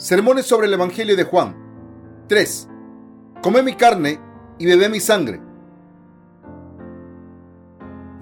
Sermones 0.00 0.46
sobre 0.46 0.66
el 0.66 0.72
Evangelio 0.72 1.14
de 1.14 1.24
Juan. 1.24 2.24
3. 2.26 2.68
Come 3.42 3.62
mi 3.62 3.76
carne 3.76 4.18
y 4.58 4.64
bebe 4.64 4.88
mi 4.88 4.98
sangre. 4.98 5.42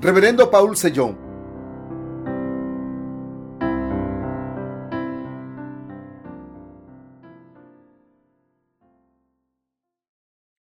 Reverendo 0.00 0.50
Paul 0.50 0.76
Sellón. 0.76 1.16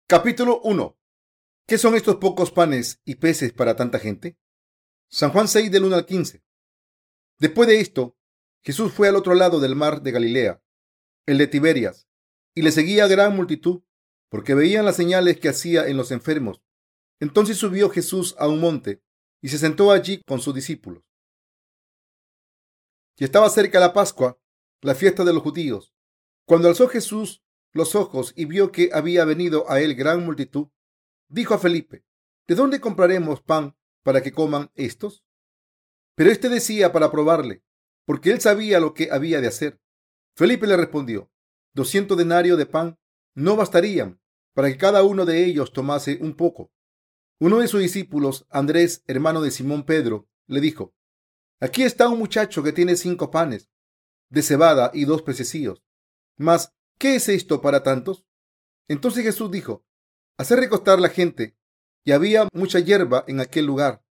Capítulo 0.06 0.62
1. 0.62 0.96
¿Qué 1.66 1.76
son 1.76 1.94
estos 1.94 2.16
pocos 2.16 2.50
panes 2.52 3.02
y 3.04 3.16
peces 3.16 3.52
para 3.52 3.76
tanta 3.76 3.98
gente? 3.98 4.38
San 5.10 5.30
Juan 5.30 5.46
6 5.46 5.70
del 5.70 5.84
1 5.84 5.94
al 5.94 6.06
15. 6.06 6.42
Después 7.38 7.68
de 7.68 7.80
esto, 7.80 8.16
Jesús 8.62 8.94
fue 8.94 9.08
al 9.08 9.16
otro 9.16 9.34
lado 9.34 9.60
del 9.60 9.76
mar 9.76 10.00
de 10.00 10.10
Galilea 10.10 10.62
el 11.26 11.38
de 11.38 11.46
Tiberias, 11.46 12.08
y 12.54 12.62
le 12.62 12.72
seguía 12.72 13.06
gran 13.06 13.34
multitud, 13.36 13.82
porque 14.28 14.54
veían 14.54 14.84
las 14.84 14.96
señales 14.96 15.38
que 15.38 15.48
hacía 15.48 15.86
en 15.86 15.96
los 15.96 16.10
enfermos. 16.10 16.62
Entonces 17.20 17.58
subió 17.58 17.90
Jesús 17.90 18.34
a 18.38 18.48
un 18.48 18.60
monte 18.60 19.02
y 19.42 19.48
se 19.48 19.58
sentó 19.58 19.92
allí 19.92 20.22
con 20.26 20.40
sus 20.40 20.54
discípulos. 20.54 21.04
Y 23.18 23.24
estaba 23.24 23.50
cerca 23.50 23.78
la 23.78 23.92
Pascua, 23.92 24.40
la 24.80 24.94
fiesta 24.94 25.24
de 25.24 25.32
los 25.32 25.42
judíos. 25.42 25.94
Cuando 26.46 26.68
alzó 26.68 26.88
Jesús 26.88 27.42
los 27.72 27.94
ojos 27.94 28.32
y 28.36 28.46
vio 28.46 28.72
que 28.72 28.90
había 28.92 29.24
venido 29.24 29.70
a 29.70 29.80
él 29.80 29.94
gran 29.94 30.24
multitud, 30.24 30.68
dijo 31.28 31.54
a 31.54 31.58
Felipe, 31.58 32.04
¿de 32.48 32.54
dónde 32.54 32.80
compraremos 32.80 33.42
pan 33.42 33.76
para 34.02 34.22
que 34.22 34.32
coman 34.32 34.70
estos? 34.74 35.24
Pero 36.14 36.30
éste 36.30 36.48
decía 36.48 36.92
para 36.92 37.10
probarle, 37.10 37.62
porque 38.04 38.30
él 38.30 38.40
sabía 38.40 38.80
lo 38.80 38.94
que 38.94 39.10
había 39.10 39.40
de 39.40 39.48
hacer. 39.48 39.81
Felipe 40.34 40.66
le 40.66 40.76
respondió, 40.76 41.30
doscientos 41.74 42.16
denarios 42.16 42.58
de 42.58 42.66
pan 42.66 42.98
no 43.34 43.56
bastarían 43.56 44.20
para 44.54 44.68
que 44.68 44.76
cada 44.76 45.02
uno 45.02 45.24
de 45.24 45.44
ellos 45.44 45.72
tomase 45.72 46.18
un 46.20 46.34
poco. 46.34 46.72
Uno 47.38 47.58
de 47.58 47.68
sus 47.68 47.80
discípulos, 47.80 48.46
Andrés, 48.50 49.02
hermano 49.06 49.40
de 49.40 49.50
Simón 49.50 49.84
Pedro, 49.84 50.28
le 50.46 50.60
dijo, 50.60 50.94
aquí 51.60 51.82
está 51.82 52.08
un 52.08 52.18
muchacho 52.18 52.62
que 52.62 52.72
tiene 52.72 52.96
cinco 52.96 53.30
panes 53.30 53.70
de 54.30 54.42
cebada 54.42 54.90
y 54.94 55.04
dos 55.04 55.22
pececillos. 55.22 55.82
Mas, 56.36 56.72
¿qué 56.98 57.16
es 57.16 57.28
esto 57.28 57.60
para 57.60 57.82
tantos? 57.82 58.24
Entonces 58.88 59.24
Jesús 59.24 59.50
dijo, 59.50 59.84
hacer 60.38 60.58
recostar 60.58 61.00
la 61.00 61.08
gente, 61.08 61.56
y 62.04 62.12
había 62.12 62.48
mucha 62.52 62.80
hierba 62.80 63.24
en 63.28 63.40
aquel 63.40 63.66
lugar. 63.66 64.04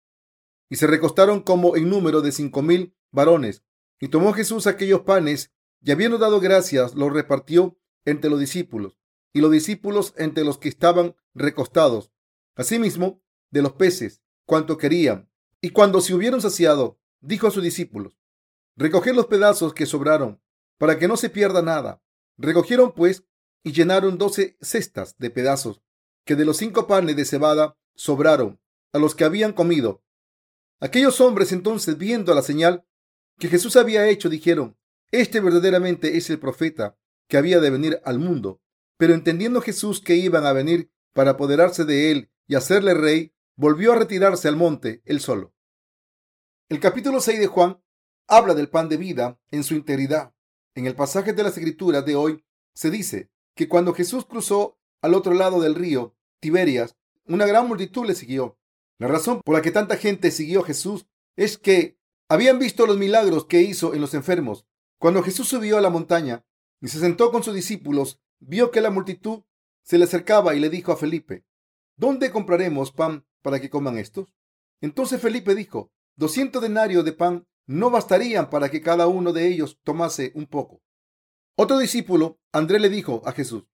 Y 0.70 0.76
se 0.76 0.86
recostaron 0.86 1.42
como 1.42 1.76
en 1.76 1.90
número 1.90 2.22
de 2.22 2.32
cinco 2.32 2.62
mil 2.62 2.96
varones. 3.10 3.62
Y 4.00 4.08
tomó 4.08 4.32
Jesús 4.32 4.66
aquellos 4.66 5.02
panes 5.02 5.52
y 5.82 5.90
habiendo 5.90 6.18
dado 6.18 6.40
gracias, 6.40 6.94
lo 6.94 7.10
repartió 7.10 7.76
entre 8.04 8.30
los 8.30 8.38
discípulos 8.38 8.96
y 9.32 9.40
los 9.40 9.50
discípulos 9.50 10.14
entre 10.16 10.44
los 10.44 10.58
que 10.58 10.68
estaban 10.68 11.16
recostados. 11.34 12.10
Asimismo, 12.54 13.22
de 13.50 13.62
los 13.62 13.72
peces, 13.72 14.22
cuanto 14.44 14.76
querían. 14.76 15.30
Y 15.60 15.70
cuando 15.70 16.00
se 16.00 16.14
hubieron 16.14 16.40
saciado, 16.40 16.98
dijo 17.20 17.46
a 17.46 17.50
sus 17.50 17.62
discípulos, 17.62 18.18
recoged 18.76 19.14
los 19.14 19.26
pedazos 19.26 19.74
que 19.74 19.86
sobraron, 19.86 20.40
para 20.78 20.98
que 20.98 21.08
no 21.08 21.16
se 21.16 21.30
pierda 21.30 21.62
nada. 21.62 22.02
Recogieron 22.36 22.92
pues 22.92 23.24
y 23.62 23.72
llenaron 23.72 24.18
doce 24.18 24.56
cestas 24.60 25.16
de 25.18 25.30
pedazos, 25.30 25.82
que 26.24 26.36
de 26.36 26.44
los 26.44 26.56
cinco 26.56 26.86
panes 26.86 27.16
de 27.16 27.24
cebada 27.24 27.76
sobraron 27.94 28.60
a 28.92 28.98
los 28.98 29.14
que 29.14 29.24
habían 29.24 29.52
comido. 29.52 30.02
Aquellos 30.80 31.20
hombres 31.20 31.52
entonces, 31.52 31.96
viendo 31.96 32.34
la 32.34 32.42
señal 32.42 32.84
que 33.38 33.48
Jesús 33.48 33.76
había 33.76 34.08
hecho, 34.08 34.28
dijeron, 34.28 34.76
este 35.12 35.40
verdaderamente 35.40 36.16
es 36.16 36.30
el 36.30 36.38
profeta 36.38 36.98
que 37.28 37.36
había 37.36 37.60
de 37.60 37.70
venir 37.70 38.00
al 38.04 38.18
mundo. 38.18 38.62
Pero 38.96 39.14
entendiendo 39.14 39.60
Jesús 39.60 40.00
que 40.00 40.16
iban 40.16 40.46
a 40.46 40.52
venir 40.52 40.90
para 41.12 41.32
apoderarse 41.32 41.84
de 41.84 42.10
él 42.10 42.30
y 42.46 42.54
hacerle 42.54 42.94
rey, 42.94 43.34
volvió 43.56 43.92
a 43.92 43.96
retirarse 43.96 44.48
al 44.48 44.56
monte 44.56 45.02
él 45.04 45.20
solo. 45.20 45.54
El 46.70 46.80
capítulo 46.80 47.20
6 47.20 47.40
de 47.40 47.46
Juan 47.46 47.82
habla 48.26 48.54
del 48.54 48.70
pan 48.70 48.88
de 48.88 48.96
vida 48.96 49.38
en 49.50 49.64
su 49.64 49.74
integridad. 49.74 50.34
En 50.74 50.86
el 50.86 50.94
pasaje 50.94 51.34
de 51.34 51.42
las 51.42 51.58
escrituras 51.58 52.06
de 52.06 52.16
hoy 52.16 52.42
se 52.74 52.90
dice 52.90 53.30
que 53.54 53.68
cuando 53.68 53.92
Jesús 53.92 54.24
cruzó 54.24 54.78
al 55.02 55.12
otro 55.12 55.34
lado 55.34 55.60
del 55.60 55.74
río 55.74 56.16
Tiberias, 56.40 56.96
una 57.26 57.44
gran 57.44 57.68
multitud 57.68 58.06
le 58.06 58.14
siguió. 58.14 58.58
La 58.98 59.08
razón 59.08 59.42
por 59.44 59.54
la 59.54 59.62
que 59.62 59.70
tanta 59.70 59.96
gente 59.96 60.30
siguió 60.30 60.60
a 60.60 60.64
Jesús 60.64 61.06
es 61.36 61.58
que 61.58 61.98
habían 62.28 62.58
visto 62.58 62.86
los 62.86 62.96
milagros 62.96 63.44
que 63.44 63.60
hizo 63.60 63.92
en 63.92 64.00
los 64.00 64.14
enfermos 64.14 64.66
cuando 65.02 65.24
Jesús 65.24 65.48
subió 65.48 65.78
a 65.78 65.80
la 65.80 65.90
montaña 65.90 66.46
y 66.80 66.86
se 66.86 67.00
sentó 67.00 67.32
con 67.32 67.42
sus 67.42 67.56
discípulos, 67.56 68.20
vio 68.38 68.70
que 68.70 68.80
la 68.80 68.88
multitud 68.88 69.42
se 69.82 69.98
le 69.98 70.04
acercaba 70.04 70.54
y 70.54 70.60
le 70.60 70.70
dijo 70.70 70.92
a 70.92 70.96
Felipe, 70.96 71.44
¿dónde 71.96 72.30
compraremos 72.30 72.92
pan 72.92 73.26
para 73.42 73.60
que 73.60 73.68
coman 73.68 73.98
estos? 73.98 74.32
Entonces 74.80 75.20
Felipe 75.20 75.56
dijo, 75.56 75.90
doscientos 76.14 76.62
denarios 76.62 77.04
de 77.04 77.14
pan 77.14 77.48
no 77.66 77.90
bastarían 77.90 78.48
para 78.48 78.70
que 78.70 78.80
cada 78.80 79.08
uno 79.08 79.32
de 79.32 79.48
ellos 79.48 79.80
tomase 79.82 80.30
un 80.36 80.46
poco. 80.46 80.84
Otro 81.56 81.78
discípulo, 81.78 82.38
Andrés, 82.52 82.80
le 82.80 82.88
dijo 82.88 83.22
a 83.24 83.32
Jesús, 83.32 83.64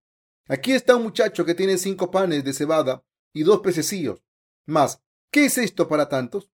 aquí 0.47 0.71
está 0.71 0.95
un 0.95 1.03
muchacho 1.03 1.45
que 1.45 1.53
tiene 1.53 1.77
cinco 1.77 2.09
panes 2.09 2.43
de 2.43 2.53
cebada 2.53 3.05
y 3.33 3.43
dos 3.43 3.59
pececillos. 3.59 4.23
Mas, 4.65 5.03
¿qué 5.29 5.45
es 5.45 5.59
esto 5.59 5.87
para 5.87 6.09
tantos? 6.09 6.49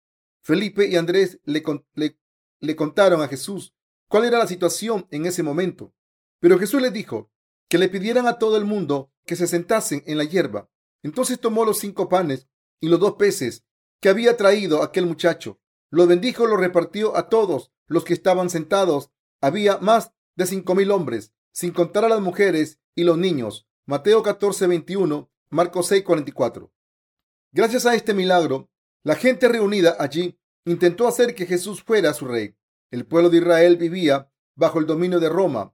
Felipe 0.42 0.88
y 0.88 0.96
Andrés 0.96 1.42
le, 1.44 1.62
le, 1.96 2.18
le 2.62 2.76
contaron 2.78 3.22
a 3.22 3.28
Jesús 3.28 3.76
cuál 4.12 4.26
era 4.26 4.38
la 4.38 4.46
situación 4.46 5.08
en 5.10 5.26
ese 5.26 5.42
momento. 5.42 5.96
Pero 6.42 6.60
Jesús 6.60 6.82
les 6.82 6.92
dijo 6.92 7.32
que 7.70 7.78
le 7.78 7.88
pidieran 7.88 8.28
a 8.28 8.38
todo 8.38 8.58
el 8.58 8.66
mundo 8.66 9.14
que 9.26 9.38
se 9.38 9.48
sentasen 9.48 10.04
en 10.06 10.18
la 10.18 10.26
hierba. 10.26 10.70
Entonces 11.02 11.40
tomó 11.40 11.64
los 11.64 11.80
cinco 11.80 12.10
panes 12.10 12.50
y 12.82 12.90
los 12.90 13.00
dos 13.00 13.14
peces 13.14 13.64
que 14.02 14.10
había 14.10 14.36
traído 14.36 14.84
aquel 14.84 15.06
muchacho. 15.06 15.62
Los 15.90 16.10
bendijo 16.10 16.46
los 16.46 16.60
repartió 16.60 17.16
a 17.16 17.30
todos 17.30 17.72
los 17.88 18.04
que 18.04 18.14
estaban 18.14 18.50
sentados. 18.50 19.12
Había 19.40 19.78
más 19.78 20.12
de 20.36 20.46
cinco 20.46 20.76
mil 20.76 20.92
hombres, 20.92 21.34
sin 21.54 21.72
contar 21.72 22.04
a 22.04 22.10
las 22.10 22.20
mujeres 22.20 22.82
y 22.96 23.06
los 23.06 23.18
niños. 23.18 23.66
Mateo 23.86 24.24
14, 24.24 24.68
21, 24.68 25.32
Marcos 25.50 25.88
6, 25.88 26.04
44. 26.04 26.70
Gracias 27.54 27.86
a 27.86 27.96
este 27.96 28.14
milagro, 28.14 28.70
la 29.04 29.16
gente 29.16 29.48
reunida 29.48 29.96
allí 30.00 30.38
intentó 30.66 31.08
hacer 31.08 31.34
que 31.34 31.46
Jesús 31.46 31.82
fuera 31.82 32.14
su 32.14 32.26
rey. 32.26 32.58
El 32.92 33.06
pueblo 33.06 33.30
de 33.30 33.38
Israel 33.38 33.78
vivía 33.78 34.30
bajo 34.56 34.80
el 34.80 34.86
dominio 34.86 35.20
de 35.22 35.30
Roma 35.30 35.74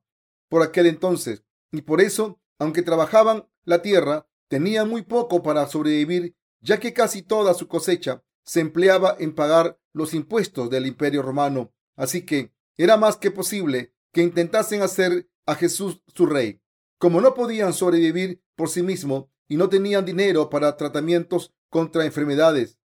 por 0.49 0.61
aquel 0.61 0.85
entonces 0.85 1.43
y 1.71 1.81
por 1.81 1.99
eso, 1.99 2.39
aunque 2.59 2.83
trabajaban 2.83 3.49
la 3.65 3.81
tierra, 3.81 4.29
tenían 4.47 4.87
muy 4.87 5.01
poco 5.01 5.43
para 5.43 5.67
sobrevivir, 5.67 6.37
ya 6.61 6.79
que 6.79 6.93
casi 6.93 7.23
toda 7.23 7.53
su 7.53 7.67
cosecha 7.67 8.23
se 8.43 8.61
empleaba 8.61 9.15
en 9.19 9.35
pagar 9.35 9.79
los 9.93 10.13
impuestos 10.13 10.69
del 10.69 10.85
imperio 10.85 11.21
romano. 11.21 11.73
Así 11.95 12.25
que 12.25 12.53
era 12.77 12.95
más 12.97 13.17
que 13.17 13.31
posible 13.31 13.93
que 14.13 14.21
intentasen 14.21 14.83
hacer 14.83 15.29
a 15.45 15.55
Jesús 15.55 16.01
su 16.15 16.27
rey. 16.27 16.61
Como 16.99 17.19
no 17.19 17.33
podían 17.33 17.73
sobrevivir 17.73 18.43
por 18.55 18.69
sí 18.69 18.83
mismos 18.83 19.25
y 19.47 19.57
no 19.57 19.69
tenían 19.69 20.05
dinero 20.05 20.49
para 20.49 20.77
tratamientos 20.77 21.53
contra 21.69 22.05
enfermedades, 22.05 22.79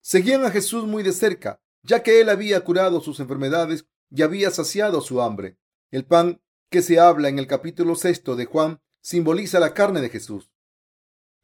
seguían 0.00 0.44
a 0.44 0.50
Jesús 0.50 0.84
muy 0.84 1.02
de 1.02 1.12
cerca 1.12 1.63
ya 1.84 2.02
que 2.02 2.20
él 2.20 2.30
había 2.30 2.60
curado 2.62 3.00
sus 3.00 3.20
enfermedades 3.20 3.86
y 4.10 4.22
había 4.22 4.50
saciado 4.50 5.00
su 5.00 5.22
hambre. 5.22 5.58
El 5.90 6.04
pan 6.04 6.40
que 6.70 6.82
se 6.82 6.98
habla 6.98 7.28
en 7.28 7.38
el 7.38 7.46
capítulo 7.46 7.94
sexto 7.94 8.34
de 8.34 8.46
Juan 8.46 8.80
simboliza 9.00 9.60
la 9.60 9.74
carne 9.74 10.00
de 10.00 10.08
Jesús. 10.08 10.50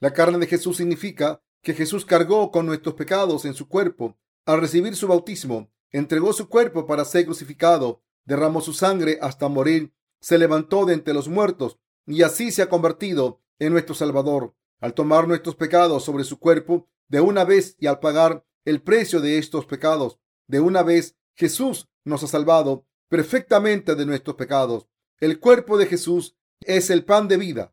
La 0.01 0.12
carne 0.12 0.39
de 0.39 0.47
Jesús 0.47 0.78
significa 0.78 1.43
que 1.62 1.75
Jesús 1.75 2.06
cargó 2.06 2.51
con 2.51 2.67
nuestros 2.67 2.95
pecados 2.95 3.45
en 3.45 3.54
su 3.54 3.69
cuerpo 3.69 4.19
al 4.47 4.60
recibir 4.60 4.97
su 4.97 5.07
bautismo, 5.07 5.71
entregó 5.91 6.33
su 6.33 6.48
cuerpo 6.48 6.87
para 6.87 7.04
ser 7.04 7.27
crucificado, 7.27 8.03
derramó 8.25 8.63
su 8.63 8.72
sangre 8.72 9.19
hasta 9.21 9.48
morir, 9.48 9.92
se 10.21 10.39
levantó 10.39 10.87
de 10.87 10.95
entre 10.95 11.13
los 11.13 11.28
muertos 11.28 11.78
y 12.07 12.22
así 12.22 12.51
se 12.51 12.63
ha 12.63 12.69
convertido 12.69 13.41
en 13.59 13.72
nuestro 13.72 13.95
Salvador. 13.95 14.54
Al 14.81 14.95
tomar 14.95 15.28
nuestros 15.28 15.57
pecados 15.57 16.03
sobre 16.04 16.25
su 16.25 16.39
cuerpo 16.39 16.89
de 17.09 17.21
una 17.21 17.45
vez 17.45 17.77
y 17.78 17.87
al 17.87 18.01
pagar 18.01 18.47
el 18.65 18.83
precio 18.83 19.21
de 19.21 19.37
estos 19.37 19.66
pecados, 19.66 20.19
de 20.51 20.59
una 20.59 20.83
vez 20.83 21.17
Jesús 21.37 21.89
nos 22.05 22.25
ha 22.25 22.27
salvado 22.27 22.85
perfectamente 23.09 23.95
de 23.95 24.05
nuestros 24.05 24.35
pecados. 24.35 24.89
El 25.21 25.39
cuerpo 25.39 25.79
de 25.79 25.87
Jesús 25.87 26.37
es 26.61 26.91
el 26.91 27.05
pan 27.05 27.29
de 27.29 27.37
vida 27.37 27.73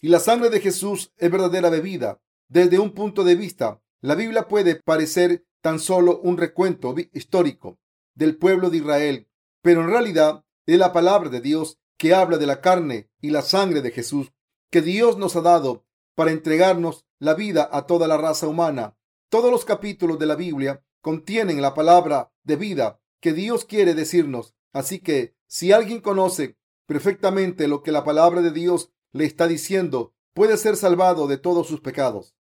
y 0.00 0.08
la 0.08 0.20
sangre 0.20 0.50
de 0.50 0.60
Jesús 0.60 1.12
es 1.16 1.30
verdadera 1.30 1.70
bebida. 1.70 2.20
Desde 2.48 2.78
un 2.78 2.92
punto 2.92 3.24
de 3.24 3.34
vista, 3.34 3.82
la 4.00 4.14
Biblia 4.14 4.46
puede 4.46 4.76
parecer 4.76 5.46
tan 5.62 5.80
solo 5.80 6.20
un 6.20 6.36
recuento 6.36 6.94
histórico 7.12 7.78
del 8.14 8.36
pueblo 8.36 8.68
de 8.68 8.76
Israel, 8.76 9.28
pero 9.62 9.80
en 9.80 9.88
realidad 9.88 10.44
es 10.66 10.78
la 10.78 10.92
palabra 10.92 11.30
de 11.30 11.40
Dios 11.40 11.78
que 11.96 12.14
habla 12.14 12.36
de 12.36 12.46
la 12.46 12.60
carne 12.60 13.10
y 13.20 13.30
la 13.30 13.42
sangre 13.42 13.80
de 13.80 13.90
Jesús 13.90 14.32
que 14.70 14.82
Dios 14.82 15.16
nos 15.16 15.34
ha 15.34 15.40
dado 15.40 15.86
para 16.14 16.30
entregarnos 16.30 17.06
la 17.18 17.32
vida 17.32 17.68
a 17.72 17.86
toda 17.86 18.06
la 18.06 18.18
raza 18.18 18.46
humana. 18.46 18.98
Todos 19.30 19.50
los 19.50 19.64
capítulos 19.64 20.18
de 20.18 20.26
la 20.26 20.36
Biblia 20.36 20.84
contienen 21.00 21.62
la 21.62 21.74
palabra 21.74 22.32
de 22.42 22.56
vida 22.56 23.00
que 23.20 23.32
Dios 23.32 23.64
quiere 23.64 23.94
decirnos. 23.94 24.54
Así 24.72 25.00
que 25.00 25.34
si 25.46 25.72
alguien 25.72 26.00
conoce 26.00 26.58
perfectamente 26.86 27.68
lo 27.68 27.82
que 27.82 27.92
la 27.92 28.04
palabra 28.04 28.42
de 28.42 28.50
Dios 28.50 28.92
le 29.12 29.24
está 29.24 29.46
diciendo, 29.46 30.14
puede 30.34 30.56
ser 30.56 30.76
salvado 30.76 31.26
de 31.26 31.38
todos 31.38 31.66
sus 31.66 31.80
pecados. 31.80 32.34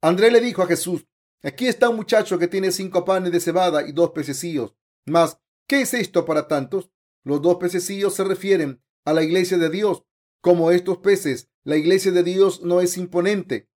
André 0.00 0.30
le 0.30 0.40
dijo 0.40 0.62
a 0.62 0.66
Jesús, 0.66 1.06
aquí 1.42 1.66
está 1.66 1.88
un 1.88 1.96
muchacho 1.96 2.38
que 2.38 2.48
tiene 2.48 2.72
cinco 2.72 3.04
panes 3.04 3.32
de 3.32 3.40
cebada 3.40 3.88
y 3.88 3.92
dos 3.92 4.10
pececillos. 4.10 4.74
Mas, 5.06 5.38
¿qué 5.66 5.82
es 5.82 5.94
esto 5.94 6.24
para 6.24 6.48
tantos? 6.48 6.90
Los 7.22 7.40
dos 7.40 7.56
pececillos 7.56 8.14
se 8.14 8.24
refieren 8.24 8.82
a 9.04 9.12
la 9.12 9.22
iglesia 9.22 9.56
de 9.58 9.70
Dios. 9.70 10.04
Como 10.40 10.70
estos 10.70 10.98
peces, 10.98 11.48
la 11.62 11.76
iglesia 11.76 12.12
de 12.12 12.22
Dios 12.22 12.62
no 12.62 12.80
es 12.80 12.98
imponente 12.98 13.70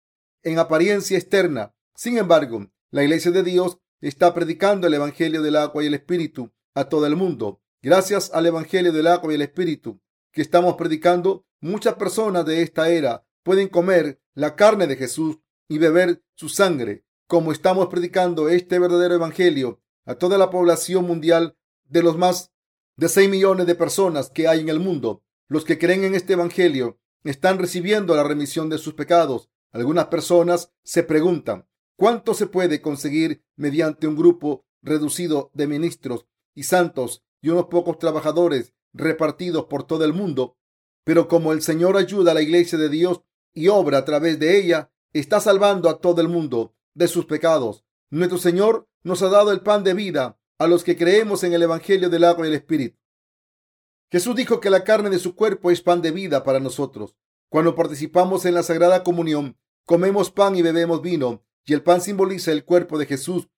en 0.42 0.58
apariencia 0.58 1.16
externa. 1.16 1.74
Sin 1.94 2.18
embargo, 2.18 2.66
la 2.90 3.04
iglesia 3.04 3.30
de 3.30 3.42
Dios 3.42 3.78
está 4.00 4.34
predicando 4.34 4.86
el 4.86 4.94
Evangelio 4.94 5.42
del 5.42 5.56
agua 5.56 5.82
y 5.82 5.86
el 5.86 5.94
Espíritu 5.94 6.52
a 6.74 6.88
todo 6.88 7.06
el 7.06 7.16
mundo. 7.16 7.60
Gracias 7.82 8.30
al 8.32 8.46
Evangelio 8.46 8.92
del 8.92 9.06
agua 9.06 9.32
y 9.32 9.36
el 9.36 9.42
Espíritu 9.42 10.00
que 10.32 10.42
estamos 10.42 10.74
predicando, 10.76 11.46
muchas 11.60 11.94
personas 11.94 12.44
de 12.44 12.60
esta 12.62 12.90
era 12.90 13.26
pueden 13.42 13.68
comer 13.68 14.20
la 14.34 14.54
carne 14.54 14.86
de 14.86 14.96
Jesús 14.96 15.38
y 15.66 15.78
beber 15.78 16.22
su 16.34 16.48
sangre. 16.48 17.06
Como 17.26 17.52
estamos 17.52 17.86
predicando 17.88 18.48
este 18.48 18.78
verdadero 18.78 19.14
Evangelio 19.14 19.80
a 20.04 20.16
toda 20.16 20.36
la 20.36 20.50
población 20.50 21.06
mundial 21.06 21.56
de 21.84 22.02
los 22.02 22.18
más 22.18 22.52
de 22.96 23.08
6 23.08 23.30
millones 23.30 23.66
de 23.66 23.74
personas 23.74 24.30
que 24.30 24.46
hay 24.46 24.60
en 24.60 24.68
el 24.68 24.78
mundo, 24.78 25.22
los 25.48 25.64
que 25.64 25.78
creen 25.78 26.04
en 26.04 26.14
este 26.14 26.34
Evangelio 26.34 26.98
están 27.24 27.58
recibiendo 27.58 28.14
la 28.14 28.22
remisión 28.22 28.68
de 28.68 28.78
sus 28.78 28.94
pecados. 28.94 29.50
Algunas 29.72 30.06
personas 30.06 30.72
se 30.82 31.02
preguntan, 31.02 31.66
¿cuánto 31.96 32.34
se 32.34 32.46
puede 32.46 32.80
conseguir 32.80 33.44
mediante 33.56 34.06
un 34.06 34.16
grupo 34.16 34.66
reducido 34.82 35.50
de 35.52 35.66
ministros 35.66 36.26
y 36.54 36.62
santos 36.62 37.24
y 37.42 37.50
unos 37.50 37.66
pocos 37.66 37.98
trabajadores 37.98 38.74
repartidos 38.92 39.66
por 39.66 39.84
todo 39.84 40.04
el 40.04 40.12
mundo. 40.12 40.56
Pero 41.04 41.28
como 41.28 41.52
el 41.52 41.62
Señor 41.62 41.96
ayuda 41.96 42.32
a 42.32 42.34
la 42.34 42.42
iglesia 42.42 42.78
de 42.78 42.88
Dios 42.88 43.22
y 43.54 43.68
obra 43.68 43.98
a 43.98 44.04
través 44.04 44.38
de 44.38 44.58
ella, 44.58 44.90
está 45.12 45.40
salvando 45.40 45.88
a 45.88 46.00
todo 46.00 46.20
el 46.20 46.28
mundo 46.28 46.74
de 46.94 47.08
sus 47.08 47.26
pecados. 47.26 47.84
Nuestro 48.10 48.38
Señor 48.38 48.88
nos 49.02 49.22
ha 49.22 49.28
dado 49.28 49.52
el 49.52 49.60
pan 49.60 49.84
de 49.84 49.94
vida 49.94 50.38
a 50.58 50.66
los 50.66 50.82
que 50.82 50.96
creemos 50.96 51.44
en 51.44 51.52
el 51.52 51.62
Evangelio 51.62 52.08
del 52.10 52.24
agua 52.24 52.46
y 52.46 52.48
el 52.48 52.56
Espíritu. 52.56 52.98
Jesús 54.10 54.34
dijo 54.36 54.60
que 54.60 54.70
la 54.70 54.84
carne 54.84 55.10
de 55.10 55.18
su 55.18 55.34
cuerpo 55.34 55.70
es 55.70 55.82
pan 55.82 56.00
de 56.00 56.10
vida 56.10 56.42
para 56.42 56.60
nosotros. 56.60 57.16
Cuando 57.48 57.74
participamos 57.74 58.44
en 58.44 58.54
la 58.54 58.62
Sagrada 58.62 59.02
Comunión, 59.02 59.58
comemos 59.84 60.30
pan 60.30 60.56
y 60.56 60.62
bebemos 60.62 61.02
vino, 61.02 61.44
y 61.66 61.74
el 61.74 61.82
pan 61.82 62.00
simboliza 62.00 62.52
el 62.52 62.64
cuerpo 62.64 62.96
de 62.96 63.06
Jesús, 63.06 63.48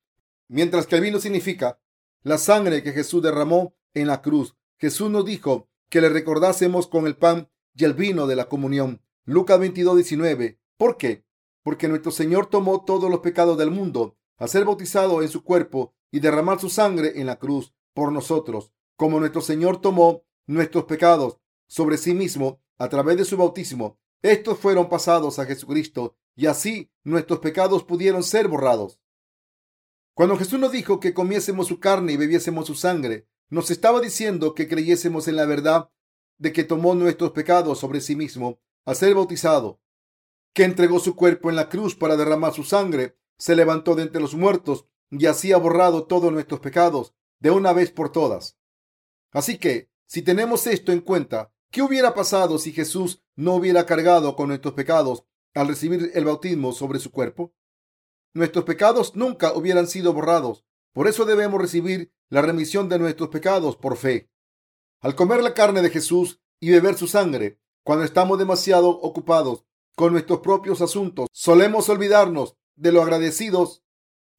mientras 0.49 0.87
que 0.87 0.97
el 0.97 1.03
vino 1.03 1.21
significa 1.21 1.79
la 2.23 2.39
sangre 2.39 2.83
que 2.83 2.93
Jesús 2.93 3.23
derramó 3.23 3.75
en 3.95 4.09
la 4.09 4.23
cruz. 4.23 4.57
Jesús 4.79 5.11
nos 5.11 5.25
dijo 5.25 5.69
que 5.91 6.01
le 6.01 6.09
recordásemos 6.09 6.89
con 6.89 7.07
el 7.07 7.17
pan 7.17 7.51
y 7.75 7.85
el 7.85 7.95
vino 7.95 8.27
de 8.27 8.37
la 8.37 8.49
comunión. 8.49 9.03
Lucas 9.25 9.61
22, 9.61 9.97
19. 9.97 10.59
¿Por 10.77 10.97
qué? 10.97 11.25
Porque 11.63 11.87
nuestro 11.87 12.11
Señor 12.11 12.47
tomó 12.47 12.85
todos 12.85 13.11
los 13.11 13.21
pecados 13.21 13.59
del 13.59 13.71
mundo 13.71 14.17
al 14.39 14.49
ser 14.49 14.65
bautizado 14.65 15.23
en 15.23 15.29
su 15.29 15.45
cuerpo 15.45 15.95
y 16.11 16.21
derramar 16.21 16.59
su 16.59 16.71
sangre 16.71 17.21
en 17.21 17.27
la 17.27 17.39
cruz 17.39 17.75
por 17.93 18.11
nosotros. 18.11 18.73
Como 18.97 19.21
nuestro 19.21 19.43
Señor 19.43 19.81
tomó 19.81 20.25
nuestros 20.47 20.85
pecados 20.85 21.39
sobre 21.67 21.99
sí 21.99 22.15
mismo 22.15 22.61
a 22.79 22.89
través 22.89 23.19
de 23.19 23.25
su 23.25 23.37
bautismo, 23.37 23.99
estos 24.23 24.59
fueron 24.59 24.89
pasados 24.89 25.39
a 25.39 25.45
Jesucristo 25.45 26.17
y 26.39 26.47
así 26.47 26.89
nuestros 27.03 27.41
pecados 27.41 27.83
pudieron 27.83 28.23
ser 28.23 28.47
borrados. 28.47 29.01
Cuando 30.15 30.37
Jesús 30.37 30.61
nos 30.61 30.71
dijo 30.71 31.01
que 31.01 31.13
comiésemos 31.13 31.67
su 31.67 31.81
carne 31.81 32.13
y 32.13 32.17
bebiésemos 32.17 32.69
su 32.69 32.77
sangre, 32.77 33.27
nos 33.49 33.73
estaba 33.73 34.01
diciendo 34.01 34.55
que 34.55 34.69
creyésemos 34.69 35.27
en 35.27 35.35
la 35.35 35.47
verdad 35.47 35.91
de 36.39 36.53
que 36.53 36.63
tomó 36.63 36.95
nuestros 36.95 37.33
pecados 37.33 37.81
sobre 37.81 38.01
sí 38.01 38.15
mismo 38.15 38.61
al 38.85 38.95
ser 38.95 39.17
bautizado, 39.17 39.81
que 40.53 40.63
entregó 40.63 41.01
su 41.01 41.17
cuerpo 41.17 41.51
en 41.51 41.57
la 41.57 41.69
cruz 41.69 41.97
para 41.97 42.17
derramar 42.17 42.55
su 42.55 42.63
sangre, 42.63 43.19
se 43.37 43.57
levantó 43.57 43.97
de 43.97 44.03
entre 44.03 44.21
los 44.21 44.37
muertos 44.37 44.87
y 45.11 45.27
así 45.27 45.51
ha 45.51 45.57
borrado 45.57 46.05
todos 46.05 46.33
nuestros 46.33 46.61
pecados 46.61 47.15
de 47.41 47.51
una 47.51 47.73
vez 47.73 47.91
por 47.91 48.13
todas. 48.13 48.57
Así 49.33 49.59
que, 49.59 49.91
si 50.07 50.23
tenemos 50.23 50.69
esto 50.69 50.93
en 50.93 51.01
cuenta, 51.01 51.53
¿qué 51.73 51.83
hubiera 51.83 52.15
pasado 52.15 52.61
si 52.61 52.71
Jesús 52.73 53.25
no 53.35 53.57
hubiera 53.57 53.87
cargado 53.87 54.37
con 54.37 54.47
nuestros 54.49 54.75
pecados 54.75 55.25
al 55.59 55.69
recibir 55.69 56.11
el 56.15 56.25
bautismo 56.25 56.73
sobre 56.73 56.99
su 56.99 57.11
cuerpo? 57.11 57.53
nuestros 58.35 58.65
pecados 58.65 59.17
nunca 59.17 59.53
hubieran 59.53 59.87
sido 59.87 60.13
borrados. 60.13 60.65
Por 60.93 61.09
eso 61.09 61.25
debemos 61.25 61.61
recibir 61.61 62.13
la 62.29 62.43
remisión 62.43 62.89
de 62.89 62.99
nuestros 62.99 63.29
pecados 63.31 63.77
por 63.77 63.97
fe. 63.97 64.31
Al 65.01 65.15
comer 65.15 65.43
la 65.43 65.55
carne 65.55 65.83
de 65.83 65.91
Jesús 65.91 66.41
y 66.61 66.71
beber 66.71 66.97
su 66.97 67.07
sangre, 67.07 67.59
cuando 67.85 68.05
estamos 68.05 68.39
demasiado 68.39 68.91
ocupados 68.91 69.65
con 69.97 70.13
nuestros 70.13 70.41
propios 70.41 70.81
asuntos, 70.81 71.29
solemos 71.33 71.89
olvidarnos 71.89 72.57
de 72.77 72.93
lo 72.93 73.03
agradecidos 73.03 73.83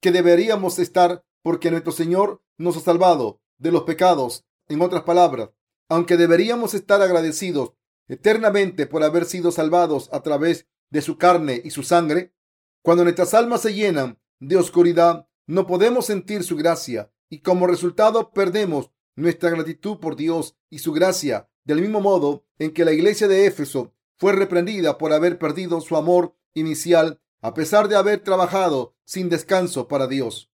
que 0.00 0.12
deberíamos 0.12 0.78
estar 0.78 1.24
porque 1.42 1.70
nuestro 1.70 1.92
Señor 1.92 2.42
nos 2.58 2.76
ha 2.76 2.80
salvado 2.80 3.40
de 3.58 3.70
los 3.70 3.82
pecados. 3.82 4.44
En 4.68 4.82
otras 4.82 5.02
palabras, 5.02 5.50
aunque 5.88 6.16
deberíamos 6.16 6.74
estar 6.74 7.02
agradecidos 7.02 7.72
eternamente 8.08 8.86
por 8.86 9.02
haber 9.02 9.24
sido 9.24 9.50
salvados 9.50 10.08
a 10.12 10.22
través 10.22 10.68
de 10.90 11.02
su 11.02 11.16
carne 11.16 11.60
y 11.64 11.70
su 11.70 11.82
sangre, 11.82 12.34
cuando 12.82 13.04
nuestras 13.04 13.34
almas 13.34 13.62
se 13.62 13.74
llenan 13.74 14.18
de 14.38 14.56
oscuridad, 14.56 15.28
no 15.46 15.66
podemos 15.66 16.06
sentir 16.06 16.44
su 16.44 16.56
gracia 16.56 17.12
y 17.28 17.40
como 17.40 17.66
resultado 17.66 18.32
perdemos 18.32 18.90
nuestra 19.16 19.50
gratitud 19.50 19.98
por 19.98 20.16
Dios 20.16 20.56
y 20.68 20.78
su 20.78 20.92
gracia, 20.92 21.48
del 21.64 21.80
mismo 21.80 22.00
modo 22.00 22.44
en 22.58 22.72
que 22.72 22.84
la 22.84 22.92
iglesia 22.92 23.28
de 23.28 23.46
Éfeso 23.46 23.94
fue 24.16 24.32
reprendida 24.32 24.98
por 24.98 25.12
haber 25.12 25.38
perdido 25.38 25.80
su 25.80 25.96
amor 25.96 26.36
inicial 26.54 27.20
a 27.40 27.54
pesar 27.54 27.88
de 27.88 27.96
haber 27.96 28.22
trabajado 28.22 28.94
sin 29.04 29.28
descanso 29.28 29.88
para 29.88 30.06
Dios. 30.06 30.50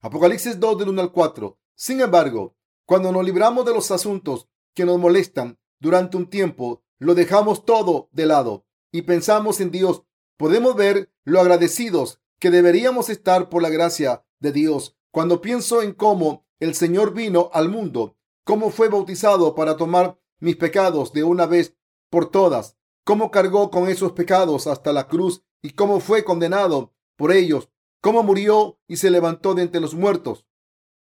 Apocalipsis 0.00 0.58
2 0.58 0.78
del 0.78 0.88
1 0.90 1.02
al 1.02 1.12
4. 1.12 1.58
Sin 1.74 2.00
embargo, 2.00 2.56
cuando 2.84 3.12
nos 3.12 3.24
libramos 3.24 3.64
de 3.64 3.72
los 3.72 3.90
asuntos 3.90 4.48
que 4.74 4.84
nos 4.84 4.98
molestan 4.98 5.58
durante 5.78 6.16
un 6.16 6.28
tiempo, 6.28 6.82
lo 6.98 7.14
dejamos 7.14 7.64
todo 7.64 8.08
de 8.12 8.26
lado 8.26 8.63
y 8.94 9.02
pensamos 9.02 9.60
en 9.60 9.72
Dios 9.72 10.04
podemos 10.36 10.76
ver 10.76 11.12
lo 11.24 11.40
agradecidos 11.40 12.20
que 12.38 12.52
deberíamos 12.52 13.08
estar 13.10 13.48
por 13.48 13.60
la 13.60 13.68
gracia 13.68 14.24
de 14.38 14.52
Dios. 14.52 14.96
Cuando 15.10 15.40
pienso 15.40 15.82
en 15.82 15.94
cómo 15.94 16.46
el 16.60 16.76
Señor 16.76 17.12
vino 17.12 17.50
al 17.52 17.68
mundo, 17.68 18.16
cómo 18.44 18.70
fue 18.70 18.88
bautizado 18.88 19.56
para 19.56 19.76
tomar 19.76 20.20
mis 20.38 20.54
pecados 20.54 21.12
de 21.12 21.24
una 21.24 21.46
vez 21.46 21.76
por 22.08 22.30
todas, 22.30 22.76
cómo 23.02 23.32
cargó 23.32 23.68
con 23.72 23.88
esos 23.88 24.12
pecados 24.12 24.68
hasta 24.68 24.92
la 24.92 25.08
cruz 25.08 25.42
y 25.60 25.70
cómo 25.70 25.98
fue 25.98 26.22
condenado 26.22 26.94
por 27.16 27.32
ellos, 27.32 27.70
cómo 28.00 28.22
murió 28.22 28.78
y 28.86 28.98
se 28.98 29.10
levantó 29.10 29.54
de 29.54 29.62
entre 29.62 29.80
los 29.80 29.96
muertos 29.96 30.46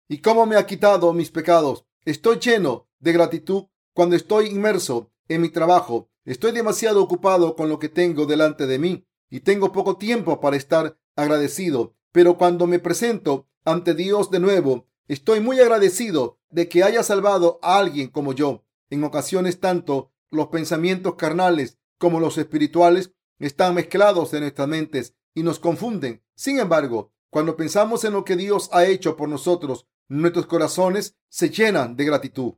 y 0.08 0.22
cómo 0.22 0.44
me 0.44 0.56
ha 0.56 0.66
quitado 0.66 1.12
mis 1.12 1.30
pecados. 1.30 1.86
Estoy 2.04 2.40
lleno 2.40 2.88
de 2.98 3.12
gratitud 3.12 3.66
cuando 3.94 4.16
estoy 4.16 4.46
inmerso 4.46 5.12
en 5.28 5.40
mi 5.40 5.50
trabajo. 5.50 6.10
Estoy 6.26 6.50
demasiado 6.50 7.00
ocupado 7.00 7.54
con 7.54 7.68
lo 7.68 7.78
que 7.78 7.88
tengo 7.88 8.26
delante 8.26 8.66
de 8.66 8.80
mí 8.80 9.06
y 9.30 9.40
tengo 9.40 9.70
poco 9.70 9.96
tiempo 9.96 10.40
para 10.40 10.56
estar 10.56 10.98
agradecido, 11.14 11.94
pero 12.10 12.36
cuando 12.36 12.66
me 12.66 12.80
presento 12.80 13.48
ante 13.64 13.94
Dios 13.94 14.32
de 14.32 14.40
nuevo, 14.40 14.88
estoy 15.06 15.38
muy 15.38 15.60
agradecido 15.60 16.40
de 16.50 16.68
que 16.68 16.82
haya 16.82 17.04
salvado 17.04 17.60
a 17.62 17.78
alguien 17.78 18.08
como 18.08 18.32
yo. 18.32 18.64
En 18.90 19.04
ocasiones 19.04 19.60
tanto 19.60 20.10
los 20.32 20.48
pensamientos 20.48 21.14
carnales 21.14 21.78
como 21.96 22.18
los 22.18 22.38
espirituales 22.38 23.12
están 23.38 23.76
mezclados 23.76 24.34
en 24.34 24.40
nuestras 24.40 24.66
mentes 24.66 25.14
y 25.32 25.44
nos 25.44 25.60
confunden. 25.60 26.24
Sin 26.34 26.58
embargo, 26.58 27.12
cuando 27.30 27.56
pensamos 27.56 28.02
en 28.02 28.14
lo 28.14 28.24
que 28.24 28.34
Dios 28.34 28.68
ha 28.72 28.84
hecho 28.84 29.16
por 29.16 29.28
nosotros, 29.28 29.86
nuestros 30.08 30.46
corazones 30.46 31.16
se 31.28 31.50
llenan 31.50 31.94
de 31.94 32.04
gratitud. 32.04 32.54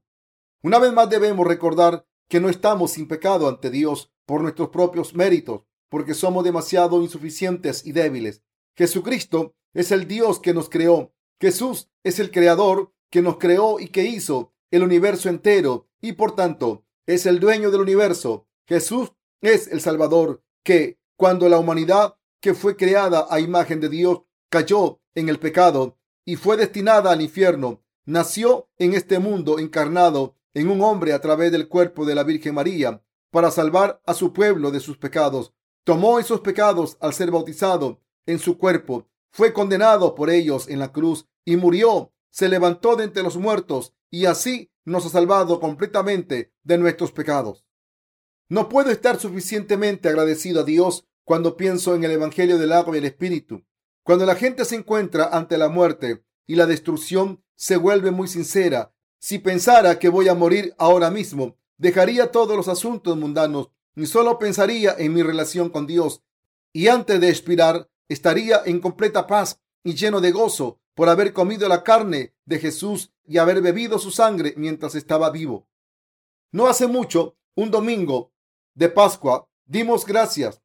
Una 0.63 0.79
vez 0.79 0.93
más 0.95 1.11
debemos 1.11 1.47
recordar 1.47 2.08
que 2.29 2.41
no 2.41 2.49
estamos 2.49 2.93
sin 2.93 3.09
pecado 3.09 3.49
ante 3.49 3.71
Dios 3.71 4.13
por 4.27 4.43
nuestros 4.43 4.69
propios 4.69 5.15
méritos 5.15 5.63
porque 5.89 6.15
somos 6.15 6.45
demasiado 6.45 7.03
insuficientes 7.03 7.85
y 7.87 7.93
débiles. 7.93 8.43
Jesucristo 8.77 9.55
es 9.73 9.91
el 9.91 10.07
Dios 10.07 10.39
que 10.39 10.55
nos 10.55 10.69
creó. 10.69 11.13
Jesús 11.41 11.91
es 12.05 12.19
el 12.19 12.31
creador 12.31 12.93
que 13.11 13.23
nos 13.23 13.39
creó 13.39 13.81
y 13.81 13.89
que 13.89 14.05
hizo 14.05 14.53
el 14.71 14.83
universo 14.83 15.29
entero 15.29 15.89
y 16.01 16.13
por 16.13 16.35
tanto 16.35 16.85
es 17.07 17.27
el 17.27 17.41
dueño 17.41 17.71
del 17.71 17.81
universo. 17.81 18.47
Jesús 18.67 19.13
es 19.41 19.69
el 19.69 19.81
Salvador 19.81 20.43
que 20.63 20.99
cuando 21.17 21.49
la 21.49 21.59
humanidad 21.59 22.17
que 22.41 22.55
fue 22.55 22.77
creada 22.77 23.27
a 23.31 23.41
imagen 23.41 23.81
de 23.81 23.89
Dios 23.89 24.23
cayó 24.51 25.01
en 25.15 25.29
el 25.29 25.39
pecado 25.39 25.99
y 26.25 26.37
fue 26.37 26.57
destinada 26.57 27.11
al 27.11 27.23
infierno, 27.23 27.83
nació 28.05 28.69
en 28.77 28.95
este 28.95 29.19
mundo 29.19 29.59
encarnado 29.59 30.37
en 30.59 30.71
un 30.71 30.83
hombre 30.83 31.12
a 31.12 31.21
través 31.21 31.53
del 31.53 31.69
cuerpo 31.69 32.05
de 32.05 32.15
la 32.15 32.25
Virgen 32.25 32.55
María 32.55 33.03
para 33.31 33.50
salvar 33.50 34.00
a 34.07 34.15
su 34.15 34.33
pueblo 34.33 34.71
de 34.71 34.81
sus 34.81 34.99
pecados 34.99 35.53
tomó 35.88 36.19
esos 36.19 36.43
pecados 36.43 36.99
al 37.00 37.15
ser 37.15 37.31
bautizado 37.31 38.03
en 38.27 38.38
su 38.38 38.59
cuerpo, 38.59 39.09
fue 39.31 39.55
condenado 39.55 40.15
por 40.15 40.29
ellos 40.29 40.69
en 40.69 40.81
la 40.81 40.93
cruz 40.93 41.27
y 41.47 41.57
murió, 41.57 42.12
se 42.29 42.50
levantó 42.50 42.95
de 42.95 43.05
entre 43.05 43.23
los 43.23 43.38
muertos 43.38 43.95
y 44.11 44.27
así 44.27 44.71
nos 44.85 45.07
ha 45.07 45.09
salvado 45.09 45.61
completamente 45.61 46.53
de 46.62 46.77
nuestros 46.77 47.11
pecados. 47.12 47.65
No 48.50 48.69
puedo 48.69 48.91
estar 48.91 49.19
suficientemente 49.19 50.11
agradecido 50.11 50.61
a 50.61 50.65
Dios 50.65 51.07
cuando 51.25 51.57
pienso 51.57 51.95
en 51.95 52.05
el 52.05 52.11
Evangelio 52.11 52.59
del 52.59 52.73
agua 52.73 52.95
y 52.95 52.99
el 52.99 53.07
Espíritu. 53.07 53.65
Cuando 54.03 54.27
la 54.27 54.35
gente 54.35 54.67
se 54.67 54.77
encuentra 54.77 55.31
ante 55.33 55.57
la 55.57 55.71
muerte 55.71 56.23
y 56.47 56.57
la 56.57 56.67
destrucción, 56.67 57.43
se 57.57 57.79
vuelve 57.79 58.11
muy 58.11 58.29
sincera. 58.29 58.95
Si 59.21 59.39
pensara 59.41 59.99
que 59.99 60.09
voy 60.09 60.29
a 60.29 60.35
morir 60.35 60.75
ahora 60.79 61.11
mismo, 61.11 61.57
dejaría 61.77 62.31
todos 62.31 62.57
los 62.57 62.69
asuntos 62.69 63.17
mundanos 63.17 63.71
y 63.97 64.07
solo 64.07 64.39
pensaría 64.39 64.95
en 64.97 65.13
mi 65.13 65.23
relación 65.23 65.71
con 65.71 65.87
Dios. 65.87 66.23
Y 66.73 66.89
antes 66.89 67.21
de 67.21 67.29
expirar, 67.29 67.91
estaría 68.09 68.63
en 68.65 68.81
completa 68.81 69.27
paz 69.27 69.61
y 69.83 69.95
lleno 69.95 70.21
de 70.21 70.31
gozo 70.31 70.81
por 70.95 71.09
haber 71.09 71.33
comido 71.33 71.69
la 71.69 71.83
carne 71.83 72.35
de 72.45 72.59
Jesús 72.59 73.13
y 73.27 73.39
haber 73.39 73.61
bebido 73.61 73.99
su 73.99 74.11
sangre 74.11 74.55
mientras 74.57 74.95
estaba 74.95 75.31
vivo. 75.31 75.69
No 76.53 76.67
hace 76.67 76.87
mucho, 76.87 77.37
un 77.57 77.71
domingo 77.71 78.33
de 78.75 78.89
Pascua, 78.89 79.49
dimos 79.67 80.07
gracias 80.07 80.63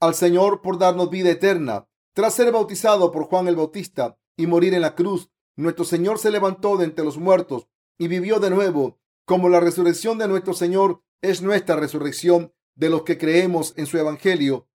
al 0.00 0.14
Señor 0.14 0.60
por 0.60 0.78
darnos 0.78 1.10
vida 1.10 1.30
eterna. 1.30 1.88
Tras 2.12 2.34
ser 2.34 2.52
bautizado 2.52 3.10
por 3.10 3.24
Juan 3.24 3.48
el 3.48 3.56
Bautista 3.56 4.18
y 4.36 4.46
morir 4.46 4.74
en 4.74 4.82
la 4.82 4.94
cruz, 4.94 5.30
nuestro 5.56 5.84
Señor 5.84 6.18
se 6.18 6.30
levantó 6.30 6.76
de 6.76 6.84
entre 6.84 7.04
los 7.04 7.16
muertos 7.16 7.66
y 7.98 8.08
vivió 8.08 8.40
de 8.40 8.50
nuevo. 8.50 8.98
Como 9.24 9.48
la 9.48 9.60
resurrección 9.60 10.16
de 10.16 10.28
nuestro 10.28 10.54
Señor 10.54 11.02
es 11.20 11.42
nuestra 11.42 11.76
resurrección 11.76 12.54
de 12.76 12.88
los 12.88 13.02
que 13.02 13.18
creemos 13.18 13.74
en 13.76 13.86
su 13.86 13.98
Evangelio, 13.98 14.68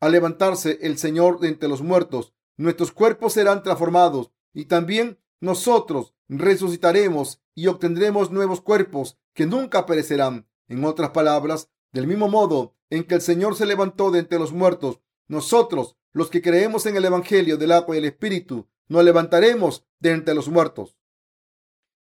al 0.00 0.12
levantarse 0.12 0.78
el 0.82 0.96
Señor 0.96 1.40
de 1.40 1.48
entre 1.48 1.68
los 1.68 1.82
muertos, 1.82 2.32
nuestros 2.56 2.92
cuerpos 2.92 3.32
serán 3.32 3.62
transformados 3.64 4.30
y 4.52 4.66
también 4.66 5.18
nosotros 5.40 6.14
resucitaremos 6.28 7.42
y 7.54 7.66
obtendremos 7.66 8.30
nuevos 8.30 8.60
cuerpos 8.60 9.18
que 9.34 9.46
nunca 9.46 9.86
perecerán. 9.86 10.48
En 10.68 10.84
otras 10.84 11.10
palabras, 11.10 11.70
del 11.92 12.06
mismo 12.06 12.28
modo 12.28 12.74
en 12.90 13.04
que 13.04 13.14
el 13.16 13.20
Señor 13.20 13.56
se 13.56 13.66
levantó 13.66 14.10
de 14.10 14.20
entre 14.20 14.38
los 14.38 14.52
muertos, 14.52 15.00
nosotros, 15.26 15.96
los 16.12 16.30
que 16.30 16.42
creemos 16.42 16.86
en 16.86 16.96
el 16.96 17.04
Evangelio 17.04 17.56
del 17.56 17.72
agua 17.72 17.96
y 17.96 17.98
el 17.98 18.04
Espíritu, 18.04 18.68
nos 18.88 19.02
levantaremos 19.02 19.86
de 19.98 20.10
entre 20.10 20.34
los 20.34 20.48
muertos. 20.48 20.97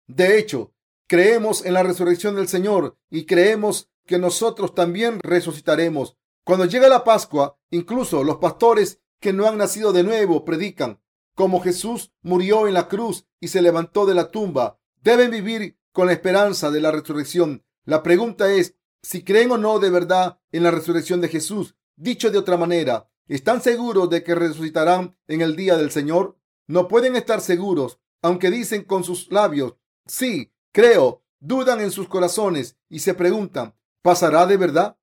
De 0.07 0.39
hecho, 0.39 0.73
creemos 1.07 1.65
en 1.65 1.75
la 1.75 1.83
resurrección 1.83 2.37
del 2.37 2.49
Señor 2.49 2.97
y 3.11 3.27
creemos 3.27 3.91
que 4.07 4.19
nosotros 4.19 4.75
también 4.75 5.21
resucitaremos. 5.21 6.17
Cuando 6.45 6.65
llega 6.65 6.89
la 6.89 7.05
Pascua, 7.05 7.59
incluso 7.71 8.23
los 8.23 8.37
pastores 8.37 9.01
que 9.21 9.33
no 9.33 9.47
han 9.47 9.59
nacido 9.59 9.93
de 9.93 10.03
nuevo 10.03 10.45
predican 10.45 11.01
como 11.37 11.61
Jesús 11.61 12.13
murió 12.23 12.67
en 12.67 12.75
la 12.75 12.89
cruz 12.89 13.27
y 13.41 13.49
se 13.49 13.63
levantó 13.63 14.07
de 14.07 14.15
la 14.15 14.31
tumba. 14.31 14.81
Deben 15.03 15.31
vivir 15.31 15.79
con 15.93 16.07
la 16.07 16.15
esperanza 16.15 16.71
de 16.71 16.81
la 16.81 16.91
resurrección. 16.91 17.63
La 17.85 18.03
pregunta 18.03 18.53
es 18.53 18.75
si 19.03 19.23
creen 19.23 19.53
o 19.53 19.59
no 19.59 19.79
de 19.79 19.91
verdad 19.91 20.41
en 20.51 20.63
la 20.63 20.71
resurrección 20.71 21.21
de 21.21 21.29
Jesús. 21.29 21.77
Dicho 21.95 22.31
de 22.31 22.39
otra 22.39 22.57
manera, 22.57 23.11
¿están 23.29 23.61
seguros 23.61 24.09
de 24.09 24.25
que 24.25 24.35
resucitarán 24.35 25.17
en 25.29 25.43
el 25.43 25.57
día 25.57 25.77
del 25.77 25.91
Señor? 25.91 26.39
No 26.67 26.89
pueden 26.89 27.17
estar 27.17 27.43
seguros, 27.43 28.01
aunque 28.23 28.51
dicen 28.51 28.85
con 28.85 29.05
sus 29.05 29.31
labios, 29.31 29.75
sí, 30.07 30.53
creo, 30.73 31.23
dudan 31.41 31.81
en 31.81 31.91
sus 31.91 32.09
corazones 32.09 32.77
y 32.89 33.01
se 33.01 33.15
preguntan, 33.15 33.75
¿pasará 34.03 34.47
de 34.47 34.57
verdad? 34.57 34.97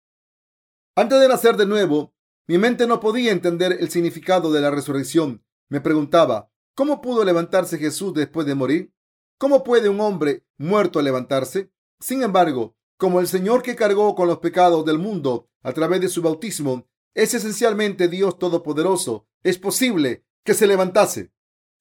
Antes 0.96 1.20
de 1.20 1.28
nacer 1.28 1.58
de 1.58 1.66
nuevo, 1.66 2.14
mi 2.48 2.58
mente 2.58 2.88
no 2.88 3.00
podía 3.00 3.32
entender 3.32 3.78
el 3.80 3.90
significado 3.90 4.52
de 4.52 4.62
la 4.62 4.72
resurrección. 4.72 5.44
Me 5.70 5.82
preguntaba, 5.82 6.52
¿cómo 6.76 7.02
pudo 7.02 7.24
levantarse 7.24 7.78
Jesús 7.78 8.14
después 8.14 8.46
de 8.46 8.56
morir? 8.56 8.94
¿Cómo 9.38 9.64
puede 9.64 9.90
un 9.90 10.02
hombre 10.02 10.46
muerto 10.58 11.02
levantarse? 11.02 11.72
Sin 12.00 12.22
embargo, 12.24 12.76
como 12.98 13.20
el 13.20 13.28
Señor 13.28 13.64
que 13.64 13.76
cargó 13.76 14.16
con 14.16 14.28
los 14.28 14.40
pecados 14.40 14.86
del 14.86 14.98
mundo 14.98 15.50
a 15.62 15.74
través 15.74 16.02
de 16.02 16.10
su 16.10 16.22
bautismo 16.22 16.88
es 17.14 17.34
esencialmente 17.34 18.08
Dios 18.08 18.40
Todopoderoso, 18.40 19.28
es 19.44 19.60
posible 19.60 20.26
que 20.44 20.54
se 20.54 20.68
levantase. 20.68 21.32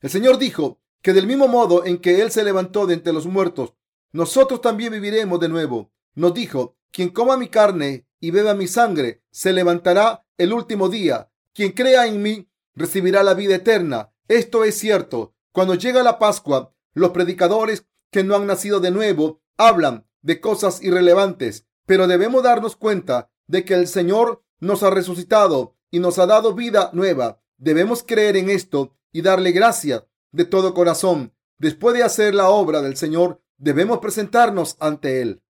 El 0.01 0.11
Señor 0.11 0.39
dijo 0.39 0.82
que 1.03 1.13
del 1.13 1.27
mismo 1.27 1.49
modo 1.49 1.85
en 1.85 1.99
que 1.99 2.23
Él 2.23 2.31
se 2.31 2.45
levantó 2.45 2.87
de 2.87 2.95
entre 2.95 3.13
los 3.13 3.27
muertos, 3.27 3.75
nosotros 4.13 4.61
también 4.61 4.93
viviremos 4.93 5.41
de 5.41 5.49
nuevo. 5.49 5.93
Nos 6.15 6.33
dijo, 6.33 6.77
quien 6.91 7.11
coma 7.11 7.37
mi 7.37 7.49
carne 7.49 8.07
y 8.21 8.31
beba 8.31 8.55
mi 8.55 8.69
sangre, 8.69 9.25
se 9.31 9.53
levantará 9.53 10.25
el 10.39 10.53
último 10.53 10.89
día. 10.89 11.31
Quien 11.53 11.73
crea 11.73 12.07
en 12.07 12.23
mí, 12.23 12.49
recibirá 12.75 13.23
la 13.23 13.35
vida 13.35 13.57
eterna. 13.57 14.13
Esto 14.29 14.65
es 14.65 14.79
cierto. 14.79 15.35
Cuando 15.53 15.75
llega 15.75 16.03
la 16.03 16.19
Pascua, 16.19 16.75
los 16.95 17.11
predicadores 17.11 17.87
que 18.11 18.23
no 18.23 18.37
han 18.37 18.47
nacido 18.47 18.79
de 18.79 18.91
nuevo 18.91 19.43
hablan 19.57 20.07
de 20.21 20.41
cosas 20.41 20.83
irrelevantes, 20.83 21.67
pero 21.87 22.07
debemos 22.07 22.43
darnos 22.43 22.77
cuenta 22.77 23.31
de 23.47 23.65
que 23.65 23.75
el 23.75 23.89
Señor 23.89 24.45
nos 24.61 24.83
ha 24.83 24.91
resucitado 24.91 25.77
y 25.91 25.99
nos 25.99 26.19
ha 26.19 26.27
dado 26.27 26.55
vida 26.55 26.91
nueva. 26.93 27.43
Debemos 27.57 28.05
creer 28.05 28.37
en 28.37 28.51
esto 28.51 28.97
y 29.11 29.23
darle 29.23 29.53
gracias 29.53 30.05
de 30.33 30.45
todo 30.45 30.75
corazón. 30.75 31.35
Después 31.59 31.95
de 31.95 32.03
hacer 32.03 32.35
la 32.35 32.49
obra 32.49 32.83
del 32.83 32.97
Señor, 32.97 33.41
debemos 33.59 33.99
presentarnos 33.99 34.77
ante 34.81 35.23
Él. 35.23 35.43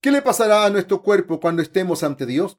¿Qué 0.00 0.10
le 0.10 0.22
pasará 0.22 0.64
a 0.64 0.70
nuestro 0.70 1.02
cuerpo 1.02 1.40
cuando 1.40 1.62
estemos 1.62 2.02
ante 2.02 2.26
Dios? 2.26 2.58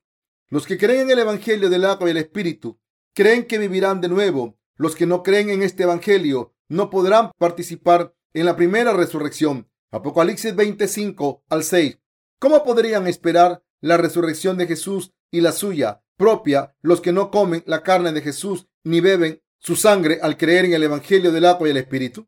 Los 0.49 0.65
que 0.65 0.77
creen 0.77 1.01
en 1.01 1.11
el 1.11 1.19
Evangelio 1.19 1.69
del 1.69 1.85
agua 1.85 2.07
y 2.07 2.11
el 2.11 2.17
Espíritu 2.17 2.79
creen 3.13 3.45
que 3.45 3.59
vivirán 3.59 4.01
de 4.01 4.09
nuevo. 4.09 4.57
Los 4.75 4.95
que 4.95 5.05
no 5.05 5.23
creen 5.23 5.49
en 5.49 5.61
este 5.61 5.83
Evangelio 5.83 6.55
no 6.67 6.89
podrán 6.89 7.31
participar 7.37 8.15
en 8.33 8.45
la 8.45 8.55
primera 8.55 8.93
resurrección. 8.93 9.69
Apocalipsis 9.91 10.55
25 10.55 11.43
al 11.49 11.63
6. 11.63 11.99
¿Cómo 12.39 12.63
podrían 12.63 13.07
esperar 13.07 13.63
la 13.81 13.97
resurrección 13.97 14.57
de 14.57 14.67
Jesús 14.67 15.13
y 15.31 15.41
la 15.41 15.51
suya 15.51 16.01
propia 16.17 16.75
los 16.81 16.99
que 17.01 17.13
no 17.13 17.31
comen 17.31 17.63
la 17.65 17.81
carne 17.81 18.11
de 18.11 18.21
Jesús 18.21 18.67
ni 18.83 18.99
beben 18.99 19.41
su 19.59 19.75
sangre 19.75 20.19
al 20.21 20.37
creer 20.37 20.65
en 20.65 20.73
el 20.73 20.83
Evangelio 20.83 21.31
del 21.31 21.45
agua 21.45 21.67
y 21.67 21.71
el 21.71 21.77
Espíritu? 21.77 22.27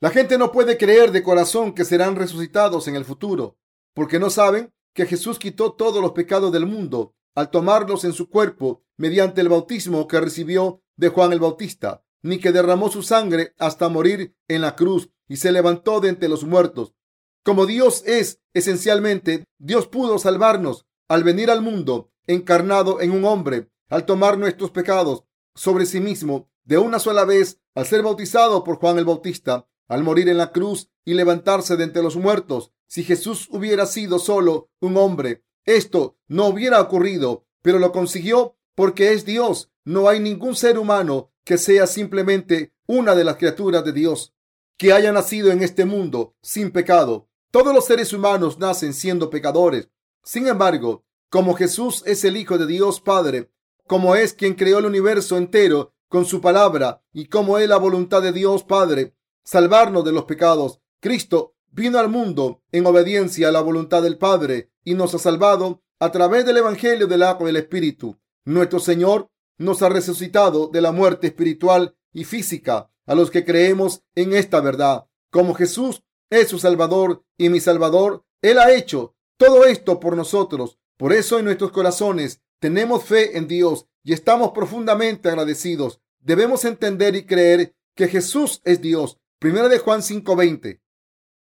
La 0.00 0.10
gente 0.10 0.38
no 0.38 0.52
puede 0.52 0.78
creer 0.78 1.12
de 1.12 1.22
corazón 1.22 1.74
que 1.74 1.84
serán 1.84 2.16
resucitados 2.16 2.88
en 2.88 2.96
el 2.96 3.04
futuro, 3.04 3.58
porque 3.94 4.18
no 4.18 4.30
saben 4.30 4.72
que 4.94 5.06
Jesús 5.06 5.38
quitó 5.38 5.72
todos 5.72 6.00
los 6.00 6.12
pecados 6.12 6.52
del 6.52 6.66
mundo 6.66 7.14
al 7.34 7.50
tomarlos 7.50 8.04
en 8.04 8.12
su 8.12 8.28
cuerpo 8.28 8.82
mediante 8.96 9.40
el 9.40 9.48
bautismo 9.48 10.06
que 10.08 10.20
recibió 10.20 10.82
de 10.96 11.08
Juan 11.08 11.32
el 11.32 11.40
Bautista, 11.40 12.04
ni 12.22 12.38
que 12.38 12.52
derramó 12.52 12.90
su 12.90 13.02
sangre 13.02 13.54
hasta 13.58 13.88
morir 13.88 14.34
en 14.48 14.62
la 14.62 14.76
cruz 14.76 15.10
y 15.28 15.36
se 15.36 15.52
levantó 15.52 16.00
de 16.00 16.08
entre 16.08 16.28
los 16.28 16.44
muertos. 16.44 16.94
Como 17.42 17.66
Dios 17.66 18.02
es 18.06 18.40
esencialmente, 18.52 19.44
Dios 19.58 19.86
pudo 19.86 20.18
salvarnos 20.18 20.86
al 21.08 21.24
venir 21.24 21.50
al 21.50 21.62
mundo 21.62 22.12
encarnado 22.26 23.00
en 23.00 23.12
un 23.12 23.24
hombre, 23.24 23.70
al 23.88 24.04
tomar 24.04 24.38
nuestros 24.38 24.70
pecados 24.70 25.24
sobre 25.54 25.86
sí 25.86 26.00
mismo 26.00 26.48
de 26.64 26.78
una 26.78 26.98
sola 26.98 27.24
vez, 27.24 27.60
al 27.74 27.86
ser 27.86 28.02
bautizado 28.02 28.62
por 28.64 28.76
Juan 28.76 28.98
el 28.98 29.04
Bautista, 29.04 29.66
al 29.88 30.04
morir 30.04 30.28
en 30.28 30.38
la 30.38 30.52
cruz 30.52 30.88
y 31.04 31.14
levantarse 31.14 31.76
de 31.76 31.84
entre 31.84 32.02
los 32.02 32.16
muertos. 32.16 32.72
Si 32.86 33.02
Jesús 33.02 33.48
hubiera 33.50 33.86
sido 33.86 34.18
solo 34.18 34.70
un 34.80 34.96
hombre, 34.96 35.44
esto 35.64 36.16
no 36.28 36.46
hubiera 36.46 36.80
ocurrido, 36.80 37.46
pero 37.62 37.78
lo 37.78 37.92
consiguió 37.92 38.56
porque 38.74 39.12
es 39.12 39.24
Dios. 39.24 39.70
No 39.84 40.08
hay 40.08 40.20
ningún 40.20 40.54
ser 40.54 40.78
humano 40.78 41.32
que 41.44 41.58
sea 41.58 41.86
simplemente 41.86 42.72
una 42.86 43.14
de 43.14 43.24
las 43.24 43.36
criaturas 43.36 43.84
de 43.84 43.92
Dios 43.92 44.34
que 44.76 44.92
haya 44.92 45.12
nacido 45.12 45.52
en 45.52 45.62
este 45.62 45.84
mundo 45.84 46.34
sin 46.40 46.70
pecado. 46.70 47.28
Todos 47.50 47.74
los 47.74 47.84
seres 47.84 48.12
humanos 48.12 48.58
nacen 48.58 48.94
siendo 48.94 49.28
pecadores. 49.28 49.90
Sin 50.24 50.46
embargo, 50.46 51.04
como 51.28 51.54
Jesús 51.54 52.02
es 52.06 52.24
el 52.24 52.36
Hijo 52.36 52.56
de 52.56 52.66
Dios 52.66 53.00
Padre, 53.00 53.50
como 53.90 54.14
es 54.14 54.34
quien 54.34 54.54
creó 54.54 54.78
el 54.78 54.86
universo 54.86 55.36
entero 55.36 55.92
con 56.06 56.24
su 56.24 56.40
palabra 56.40 57.02
y 57.12 57.26
como 57.26 57.58
es 57.58 57.68
la 57.68 57.76
voluntad 57.76 58.22
de 58.22 58.30
Dios 58.30 58.62
Padre, 58.62 59.16
salvarnos 59.42 60.04
de 60.04 60.12
los 60.12 60.26
pecados, 60.26 60.80
Cristo 61.00 61.56
vino 61.72 61.98
al 61.98 62.08
mundo 62.08 62.62
en 62.70 62.86
obediencia 62.86 63.48
a 63.48 63.50
la 63.50 63.60
voluntad 63.60 64.00
del 64.00 64.16
Padre 64.16 64.70
y 64.84 64.94
nos 64.94 65.12
ha 65.16 65.18
salvado 65.18 65.82
a 65.98 66.12
través 66.12 66.46
del 66.46 66.58
Evangelio 66.58 67.08
del 67.08 67.24
agua 67.24 67.42
y 67.42 67.46
del 67.46 67.56
Espíritu. 67.56 68.16
Nuestro 68.44 68.78
Señor 68.78 69.28
nos 69.58 69.82
ha 69.82 69.88
resucitado 69.88 70.68
de 70.68 70.82
la 70.82 70.92
muerte 70.92 71.26
espiritual 71.26 71.96
y 72.12 72.22
física 72.22 72.92
a 73.06 73.16
los 73.16 73.32
que 73.32 73.44
creemos 73.44 74.04
en 74.14 74.34
esta 74.34 74.60
verdad. 74.60 75.06
Como 75.32 75.52
Jesús 75.52 76.04
es 76.30 76.46
su 76.46 76.60
Salvador 76.60 77.24
y 77.36 77.48
mi 77.48 77.58
Salvador, 77.58 78.24
Él 78.40 78.60
ha 78.60 78.72
hecho 78.72 79.16
todo 79.36 79.64
esto 79.64 79.98
por 79.98 80.16
nosotros. 80.16 80.78
Por 80.96 81.12
eso 81.12 81.40
en 81.40 81.46
nuestros 81.46 81.72
corazones 81.72 82.40
tenemos 82.60 83.04
fe 83.04 83.36
en 83.36 83.48
Dios 83.48 83.86
y 84.04 84.12
estamos 84.12 84.52
profundamente 84.52 85.28
agradecidos. 85.28 86.00
Debemos 86.20 86.64
entender 86.64 87.16
y 87.16 87.26
creer 87.26 87.74
que 87.96 88.06
Jesús 88.06 88.60
es 88.64 88.80
Dios. 88.80 89.18
Primera 89.38 89.68
de 89.68 89.78
Juan 89.78 90.02
5:20. 90.02 90.80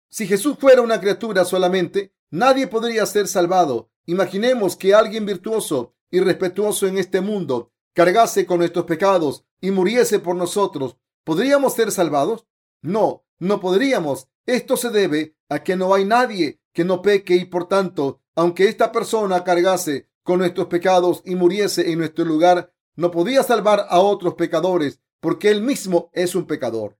Si 0.09 0.27
Jesús 0.27 0.57
fuera 0.59 0.83
una 0.83 1.01
criatura 1.01 1.45
solamente, 1.45 2.13
nadie 2.31 2.67
podría 2.67 3.07
ser 3.07 3.29
salvado. 3.29 3.91
Imaginemos 4.05 4.77
que 4.77 4.95
alguien 4.95 5.25
virtuoso 5.25 5.95
y 6.11 6.21
respetuoso 6.21 6.87
en 6.87 6.99
este 6.99 7.21
mundo 7.21 7.73
cargase 7.95 8.45
con 8.45 8.59
nuestros 8.59 8.85
pecados 8.85 9.45
y 9.61 9.71
muriese 9.71 10.19
por 10.19 10.37
nosotros. 10.37 10.97
¿Podríamos 11.25 11.75
ser 11.75 11.91
salvados? 11.91 12.47
No, 12.83 13.25
no 13.39 13.61
podríamos. 13.61 14.29
Esto 14.45 14.77
se 14.77 14.91
debe 14.91 15.37
a 15.49 15.63
que 15.63 15.77
no 15.77 15.95
hay 15.95 16.05
nadie 16.05 16.61
que 16.73 16.85
no 16.85 17.01
peque 17.01 17.37
y 17.37 17.47
por 17.47 17.69
tanto, 17.69 18.21
aunque 18.35 18.69
esta 18.69 18.93
persona 18.93 19.43
cargase 19.45 20.09
con 20.27 20.41
nuestros 20.41 20.67
pecados 20.67 21.23
y 21.25 21.37
muriese 21.37 21.93
en 21.93 22.01
nuestro 22.01 22.25
lugar, 22.25 22.75
no 22.97 23.13
podía 23.13 23.45
salvar 23.45 23.87
a 23.89 24.01
otros 24.01 24.35
pecadores 24.35 25.01
porque 25.21 25.51
él 25.51 25.63
mismo 25.63 26.11
es 26.13 26.35
un 26.35 26.47
pecador. 26.47 26.99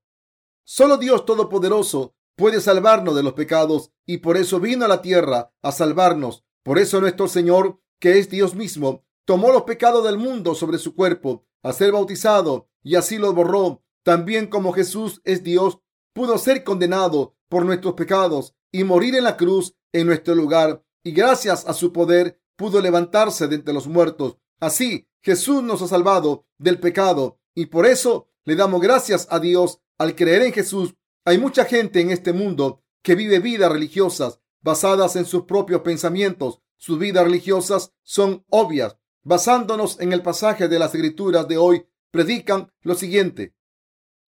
Solo 0.65 0.97
Dios 0.97 1.27
Todopoderoso 1.27 2.15
puede 2.37 2.61
salvarnos 2.61 3.17
de 3.17 3.25
los 3.25 3.33
pecados 3.33 3.91
y 4.07 4.19
por 4.19 4.37
eso 4.37 4.61
vino 4.61 4.85
a 4.85 4.89
la 4.89 5.03
tierra 5.03 5.53
a 5.61 5.73
salvarnos. 5.73 6.45
Por 6.63 6.79
eso 6.79 7.01
nuestro 7.01 7.27
Señor, 7.27 7.81
que 7.99 8.19
es 8.19 8.31
Dios 8.31 8.55
mismo, 8.55 9.05
tomó 9.25 9.51
los 9.51 9.63
pecados 9.63 10.05
del 10.05 10.19
mundo 10.19 10.55
sobre 10.55 10.79
su 10.79 10.95
cuerpo 10.95 11.45
a 11.65 11.73
ser 11.73 11.93
bautizado 11.93 12.69
y 12.85 12.95
así 12.95 13.19
los 13.19 13.35
borró. 13.35 13.83
También 14.05 14.47
como 14.47 14.73
Jesús 14.73 15.21
es 15.25 15.43
Dios, 15.43 15.81
pudo 16.13 16.39
ser 16.39 16.63
condenado 16.63 17.35
por 17.49 17.65
nuestros 17.65 17.95
pecados 17.95 18.55
y 18.71 18.85
morir 18.85 19.17
en 19.17 19.25
la 19.25 19.37
cruz 19.37 19.75
en 19.93 20.07
nuestro 20.07 20.37
lugar 20.37 20.85
y 21.03 21.11
gracias 21.11 21.67
a 21.67 21.73
su 21.73 21.93
poder 21.93 22.41
pudo 22.57 22.81
levantarse 22.81 23.47
de 23.47 23.57
entre 23.57 23.75
los 23.75 23.87
muertos. 23.87 24.39
Así, 24.61 25.09
Jesús 25.23 25.63
nos 25.63 25.83
ha 25.83 25.89
salvado 25.89 26.47
del 26.59 26.81
pecado 26.81 27.39
y 27.55 27.67
por 27.67 27.87
eso 27.87 28.29
le 28.45 28.57
damos 28.57 28.81
gracias 28.81 29.27
a 29.31 29.39
Dios 29.39 29.81
al 29.99 30.15
creer 30.15 30.43
en 30.43 30.53
Jesús. 30.53 30.95
Hay 31.25 31.39
mucha 31.39 31.65
gente 31.65 32.01
en 32.01 32.11
este 32.11 32.33
mundo 32.33 32.83
que 33.03 33.15
vive 33.15 33.41
vidas 33.41 33.71
religiosas 33.71 34.41
basadas 34.67 35.17
en 35.17 35.25
sus 35.25 35.45
propios 35.45 35.83
pensamientos. 35.83 36.61
Sus 36.77 36.99
vidas 36.99 37.25
religiosas 37.25 37.93
son 38.03 38.45
obvias. 38.49 38.97
Basándonos 39.23 40.01
en 40.01 40.13
el 40.13 40.23
pasaje 40.23 40.69
de 40.69 40.79
las 40.79 40.95
escrituras 40.95 41.49
de 41.49 41.57
hoy, 41.57 41.87
predican 42.11 42.73
lo 42.83 42.95
siguiente. 42.95 43.55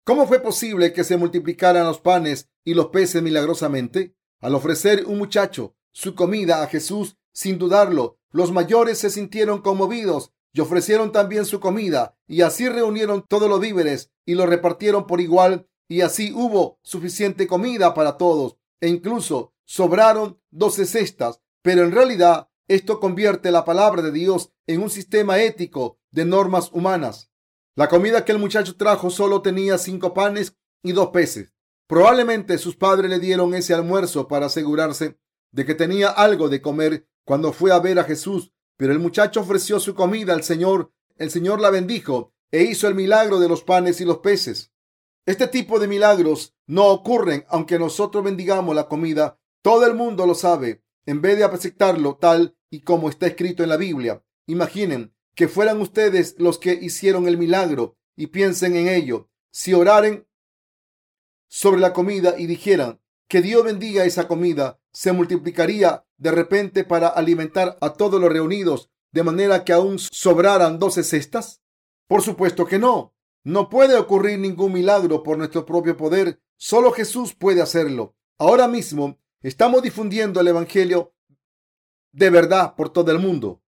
¿Cómo 0.03 0.27
fue 0.27 0.39
posible 0.39 0.93
que 0.93 1.03
se 1.03 1.17
multiplicaran 1.17 1.85
los 1.85 1.99
panes 1.99 2.49
y 2.63 2.73
los 2.73 2.87
peces 2.87 3.21
milagrosamente? 3.21 4.15
Al 4.39 4.55
ofrecer 4.55 5.05
un 5.05 5.17
muchacho 5.17 5.75
su 5.91 6.13
comida 6.13 6.61
a 6.61 6.67
Jesús, 6.67 7.17
sin 7.31 7.57
dudarlo, 7.57 8.16
los 8.31 8.51
mayores 8.51 8.97
se 8.97 9.09
sintieron 9.09 9.61
conmovidos 9.61 10.31
y 10.53 10.59
ofrecieron 10.61 11.11
también 11.11 11.45
su 11.45 11.59
comida, 11.59 12.17
y 12.27 12.41
así 12.41 12.67
reunieron 12.67 13.25
todos 13.27 13.49
los 13.49 13.59
víveres 13.59 14.11
y 14.25 14.35
los 14.35 14.49
repartieron 14.49 15.05
por 15.05 15.21
igual, 15.21 15.67
y 15.87 16.01
así 16.01 16.33
hubo 16.33 16.79
suficiente 16.81 17.47
comida 17.47 17.93
para 17.93 18.17
todos, 18.17 18.57
e 18.81 18.87
incluso 18.89 19.53
sobraron 19.65 20.41
doce 20.49 20.85
cestas, 20.85 21.41
pero 21.61 21.83
en 21.83 21.91
realidad 21.91 22.49
esto 22.67 22.99
convierte 22.99 23.51
la 23.51 23.65
palabra 23.65 24.01
de 24.01 24.11
Dios 24.11 24.51
en 24.67 24.81
un 24.81 24.89
sistema 24.89 25.39
ético 25.39 25.99
de 26.11 26.25
normas 26.25 26.71
humanas. 26.73 27.31
La 27.75 27.87
comida 27.87 28.25
que 28.25 28.31
el 28.31 28.39
muchacho 28.39 28.75
trajo 28.75 29.09
solo 29.09 29.41
tenía 29.41 29.77
cinco 29.77 30.13
panes 30.13 30.57
y 30.83 30.91
dos 30.91 31.09
peces. 31.09 31.53
Probablemente 31.87 32.57
sus 32.57 32.75
padres 32.75 33.09
le 33.09 33.19
dieron 33.19 33.53
ese 33.53 33.73
almuerzo 33.73 34.27
para 34.27 34.47
asegurarse 34.47 35.19
de 35.51 35.65
que 35.65 35.75
tenía 35.75 36.09
algo 36.09 36.49
de 36.49 36.61
comer 36.61 37.07
cuando 37.27 37.51
fue 37.51 37.73
a 37.73 37.79
ver 37.79 37.99
a 37.99 38.05
Jesús. 38.05 38.53
Pero 38.77 38.93
el 38.93 38.99
muchacho 38.99 39.41
ofreció 39.41 39.81
su 39.81 39.93
comida 39.93 40.33
al 40.33 40.43
Señor. 40.43 40.93
El 41.17 41.29
Señor 41.29 41.59
la 41.59 41.69
bendijo 41.69 42.33
e 42.51 42.63
hizo 42.63 42.87
el 42.87 42.95
milagro 42.95 43.39
de 43.39 43.49
los 43.49 43.63
panes 43.63 43.99
y 43.99 44.05
los 44.05 44.19
peces. 44.19 44.71
Este 45.25 45.47
tipo 45.47 45.77
de 45.77 45.89
milagros 45.89 46.55
no 46.67 46.85
ocurren 46.87 47.43
aunque 47.49 47.77
nosotros 47.77 48.23
bendigamos 48.23 48.73
la 48.73 48.87
comida. 48.87 49.41
Todo 49.61 49.85
el 49.85 49.93
mundo 49.93 50.25
lo 50.25 50.35
sabe. 50.35 50.85
En 51.05 51.21
vez 51.21 51.37
de 51.37 51.43
aceptarlo 51.43 52.15
tal 52.15 52.55
y 52.69 52.81
como 52.81 53.09
está 53.09 53.27
escrito 53.27 53.61
en 53.61 53.69
la 53.69 53.77
Biblia, 53.77 54.23
imaginen 54.45 55.13
que 55.35 55.49
fueran 55.49 55.81
ustedes 55.81 56.35
los 56.37 56.57
que 56.57 56.73
hicieron 56.73 57.27
el 57.27 57.37
milagro 57.37 57.97
y 58.15 58.27
piensen 58.27 58.77
en 58.77 58.87
ello. 58.87 59.29
Si 59.51 59.73
oraren 59.73 60.25
sobre 61.49 61.81
la 61.81 61.91
comida 61.91 62.35
y 62.37 62.47
dijeran 62.47 63.01
que 63.27 63.41
Dios 63.41 63.63
bendiga 63.63 64.05
esa 64.05 64.27
comida, 64.27 64.79
se 64.91 65.11
multiplicaría 65.11 66.05
de 66.17 66.31
repente 66.31 66.83
para 66.83 67.07
alimentar 67.07 67.77
a 67.81 67.93
todos 67.93 68.19
los 68.19 68.31
reunidos, 68.31 68.89
de 69.11 69.23
manera 69.23 69.63
que 69.63 69.73
aún 69.73 69.99
sobraran 69.99 70.79
doce 70.79 71.03
cestas? 71.03 71.61
Por 72.07 72.21
supuesto 72.21 72.65
que 72.65 72.79
no. 72.79 73.13
No 73.43 73.69
puede 73.69 73.95
ocurrir 73.95 74.39
ningún 74.39 74.73
milagro 74.73 75.23
por 75.23 75.37
nuestro 75.37 75.65
propio 75.65 75.95
poder. 75.95 76.41
Solo 76.57 76.91
Jesús 76.91 77.33
puede 77.33 77.61
hacerlo. 77.61 78.15
Ahora 78.37 78.67
mismo 78.67 79.19
estamos 79.41 79.81
difundiendo 79.81 80.41
el 80.41 80.47
Evangelio 80.47 81.13
de 82.11 82.29
verdad 82.29 82.75
por 82.75 82.89
todo 82.89 83.11
el 83.11 83.19
mundo. 83.19 83.61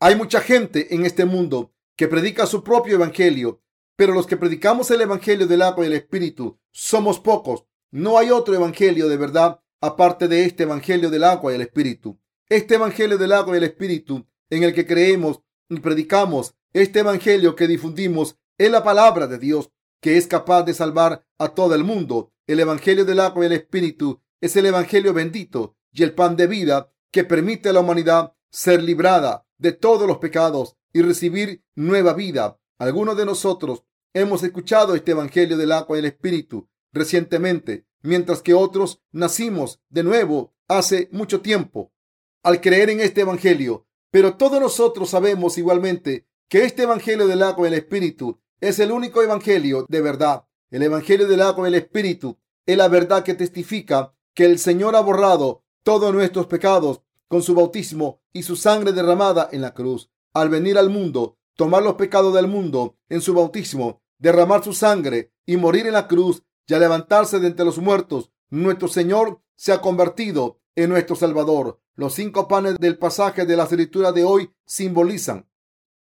Hay 0.00 0.16
mucha 0.16 0.40
gente 0.40 0.94
en 0.94 1.06
este 1.06 1.24
mundo 1.24 1.72
que 1.96 2.08
predica 2.08 2.46
su 2.46 2.64
propio 2.64 2.96
evangelio, 2.96 3.62
pero 3.94 4.12
los 4.12 4.26
que 4.26 4.36
predicamos 4.36 4.90
el 4.90 5.02
evangelio 5.02 5.46
del 5.46 5.62
agua 5.62 5.84
y 5.84 5.88
del 5.88 5.98
espíritu 5.98 6.58
somos 6.72 7.20
pocos. 7.20 7.64
No 7.92 8.16
hay 8.16 8.30
otro 8.30 8.54
evangelio 8.54 9.06
de 9.06 9.18
verdad 9.18 9.60
aparte 9.82 10.26
de 10.26 10.46
este 10.46 10.62
evangelio 10.62 11.10
del 11.10 11.24
agua 11.24 11.52
y 11.52 11.56
el 11.56 11.60
espíritu. 11.60 12.18
Este 12.48 12.76
evangelio 12.76 13.18
del 13.18 13.32
agua 13.32 13.54
y 13.54 13.58
el 13.58 13.64
espíritu 13.64 14.26
en 14.48 14.62
el 14.62 14.72
que 14.72 14.86
creemos 14.86 15.42
y 15.68 15.78
predicamos, 15.78 16.54
este 16.72 17.00
evangelio 17.00 17.54
que 17.54 17.68
difundimos 17.68 18.38
es 18.56 18.70
la 18.70 18.82
palabra 18.82 19.26
de 19.26 19.38
Dios 19.38 19.70
que 20.00 20.16
es 20.16 20.26
capaz 20.26 20.62
de 20.62 20.72
salvar 20.72 21.26
a 21.36 21.48
todo 21.48 21.74
el 21.74 21.84
mundo. 21.84 22.32
El 22.46 22.60
evangelio 22.60 23.04
del 23.04 23.20
agua 23.20 23.44
y 23.44 23.46
el 23.46 23.52
espíritu 23.52 24.22
es 24.40 24.56
el 24.56 24.64
evangelio 24.64 25.12
bendito 25.12 25.76
y 25.92 26.02
el 26.02 26.14
pan 26.14 26.34
de 26.34 26.46
vida 26.46 26.90
que 27.10 27.24
permite 27.24 27.68
a 27.68 27.72
la 27.74 27.80
humanidad 27.80 28.32
ser 28.50 28.82
librada 28.82 29.46
de 29.58 29.72
todos 29.72 30.08
los 30.08 30.16
pecados 30.16 30.76
y 30.94 31.02
recibir 31.02 31.62
nueva 31.74 32.14
vida. 32.14 32.58
Algunos 32.78 33.18
de 33.18 33.26
nosotros 33.26 33.84
hemos 34.14 34.42
escuchado 34.42 34.94
este 34.94 35.12
Evangelio 35.12 35.58
del 35.58 35.72
agua 35.72 35.96
y 35.96 36.00
el 36.00 36.06
Espíritu 36.06 36.68
recientemente, 36.92 37.86
mientras 38.02 38.42
que 38.42 38.54
otros 38.54 39.00
nacimos 39.12 39.80
de 39.88 40.02
nuevo 40.02 40.54
hace 40.68 41.08
mucho 41.12 41.40
tiempo 41.40 41.92
al 42.42 42.60
creer 42.60 42.90
en 42.90 43.00
este 43.00 43.22
Evangelio. 43.22 43.86
Pero 44.10 44.36
todos 44.36 44.60
nosotros 44.60 45.10
sabemos 45.10 45.58
igualmente 45.58 46.26
que 46.48 46.64
este 46.64 46.82
Evangelio 46.82 47.26
del 47.26 47.42
agua 47.42 47.66
y 47.66 47.72
el 47.72 47.78
Espíritu 47.78 48.40
es 48.60 48.78
el 48.78 48.92
único 48.92 49.22
Evangelio 49.22 49.86
de 49.88 50.00
verdad. 50.00 50.44
El 50.70 50.82
Evangelio 50.82 51.26
del 51.26 51.40
agua 51.40 51.68
y 51.68 51.72
el 51.72 51.76
Espíritu 51.76 52.38
es 52.66 52.76
la 52.76 52.88
verdad 52.88 53.22
que 53.22 53.34
testifica 53.34 54.14
que 54.34 54.44
el 54.44 54.58
Señor 54.58 54.96
ha 54.96 55.00
borrado 55.00 55.64
todos 55.82 56.12
nuestros 56.12 56.46
pecados 56.46 57.02
con 57.28 57.42
su 57.42 57.54
bautismo 57.54 58.20
y 58.32 58.42
su 58.42 58.56
sangre 58.56 58.92
derramada 58.92 59.48
en 59.52 59.62
la 59.62 59.74
cruz. 59.74 60.10
Al 60.34 60.48
venir 60.48 60.78
al 60.78 60.90
mundo, 60.90 61.38
tomar 61.56 61.82
los 61.82 61.94
pecados 61.94 62.34
del 62.34 62.46
mundo 62.46 62.96
en 63.08 63.20
su 63.20 63.34
bautismo, 63.34 64.02
derramar 64.18 64.62
su 64.62 64.72
sangre 64.72 65.32
y 65.44 65.56
morir 65.56 65.86
en 65.86 65.94
la 65.94 66.08
cruz 66.08 66.42
y 66.66 66.74
al 66.74 66.80
levantarse 66.80 67.40
de 67.40 67.48
entre 67.48 67.64
los 67.64 67.78
muertos, 67.78 68.30
nuestro 68.50 68.88
Señor 68.88 69.40
se 69.54 69.72
ha 69.72 69.80
convertido 69.80 70.60
en 70.74 70.90
nuestro 70.90 71.16
Salvador. 71.16 71.80
Los 71.94 72.14
cinco 72.14 72.48
panes 72.48 72.76
del 72.78 72.98
pasaje 72.98 73.44
de 73.44 73.56
la 73.56 73.64
escritura 73.64 74.12
de 74.12 74.24
hoy 74.24 74.50
simbolizan 74.66 75.48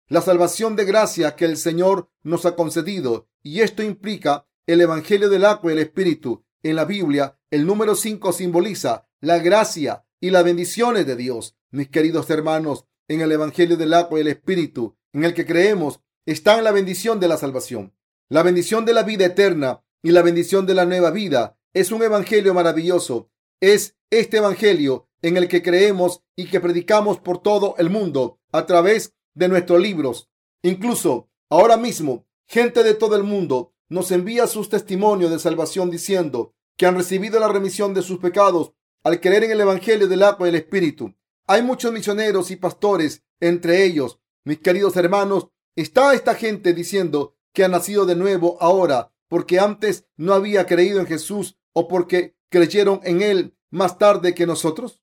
la 0.07 0.21
salvación 0.21 0.75
de 0.75 0.83
gracia 0.83 1.37
que 1.37 1.45
el 1.45 1.55
Señor 1.55 2.09
nos 2.21 2.45
ha 2.45 2.55
concedido 2.55 3.29
y 3.41 3.61
esto 3.61 3.81
implica 3.81 4.45
el 4.67 4.81
Evangelio 4.81 5.29
del 5.29 5.45
agua 5.45 5.71
y 5.71 5.75
el 5.75 5.79
Espíritu. 5.79 6.43
En 6.63 6.75
la 6.75 6.85
Biblia, 6.85 7.39
el 7.49 7.65
número 7.65 7.95
cinco 7.95 8.33
simboliza 8.33 9.07
la 9.21 9.39
gracia 9.39 10.05
y 10.19 10.29
las 10.29 10.43
bendiciones 10.43 11.07
de 11.07 11.15
Dios. 11.15 11.57
Mis 11.71 11.89
queridos 11.89 12.29
hermanos, 12.29 12.85
en 13.07 13.21
el 13.21 13.31
Evangelio 13.31 13.77
del 13.77 13.93
agua 13.93 14.19
y 14.19 14.21
el 14.21 14.27
Espíritu, 14.27 14.97
en 15.13 15.23
el 15.23 15.33
que 15.33 15.45
creemos, 15.45 16.01
está 16.25 16.61
la 16.61 16.71
bendición 16.71 17.19
de 17.19 17.27
la 17.27 17.37
salvación, 17.37 17.95
la 18.27 18.43
bendición 18.43 18.83
de 18.85 18.93
la 18.93 19.03
vida 19.03 19.25
eterna 19.25 19.81
y 20.03 20.11
la 20.11 20.21
bendición 20.21 20.65
de 20.65 20.73
la 20.73 20.85
nueva 20.85 21.11
vida. 21.11 21.57
Es 21.73 21.91
un 21.91 22.03
Evangelio 22.03 22.53
maravilloso. 22.53 23.29
Es 23.59 23.95
este 24.09 24.37
Evangelio 24.37 25.07
en 25.21 25.37
el 25.37 25.47
que 25.47 25.61
creemos 25.61 26.23
y 26.35 26.47
que 26.47 26.59
predicamos 26.59 27.19
por 27.19 27.41
todo 27.41 27.75
el 27.77 27.89
mundo 27.89 28.39
a 28.51 28.65
través 28.65 29.13
de 29.35 29.47
nuestros 29.47 29.79
libros. 29.79 30.29
Incluso 30.63 31.29
ahora 31.49 31.77
mismo, 31.77 32.25
gente 32.47 32.83
de 32.83 32.93
todo 32.93 33.15
el 33.15 33.23
mundo 33.23 33.73
nos 33.89 34.11
envía 34.11 34.47
sus 34.47 34.69
testimonios 34.69 35.31
de 35.31 35.39
salvación 35.39 35.91
diciendo 35.91 36.53
que 36.77 36.85
han 36.85 36.95
recibido 36.95 37.39
la 37.39 37.47
remisión 37.47 37.93
de 37.93 38.01
sus 38.01 38.19
pecados 38.19 38.73
al 39.03 39.19
creer 39.19 39.43
en 39.45 39.51
el 39.51 39.61
Evangelio 39.61 40.07
del 40.07 40.23
agua 40.23 40.47
y 40.47 40.49
el 40.49 40.55
Espíritu. 40.55 41.13
Hay 41.47 41.61
muchos 41.61 41.91
misioneros 41.91 42.51
y 42.51 42.55
pastores 42.55 43.23
entre 43.39 43.83
ellos. 43.83 44.19
Mis 44.43 44.59
queridos 44.59 44.95
hermanos, 44.95 45.49
está 45.75 46.13
esta 46.13 46.35
gente 46.35 46.73
diciendo 46.73 47.35
que 47.53 47.63
ha 47.63 47.67
nacido 47.67 48.05
de 48.05 48.15
nuevo 48.15 48.57
ahora 48.61 49.11
porque 49.31 49.61
antes 49.61 50.09
no 50.17 50.33
había 50.33 50.65
creído 50.65 50.99
en 50.99 51.07
Jesús 51.07 51.57
o 51.71 51.87
porque 51.87 52.35
creyeron 52.49 52.99
en 53.05 53.21
él 53.21 53.55
más 53.69 53.97
tarde 53.97 54.35
que 54.35 54.45
nosotros? 54.45 55.01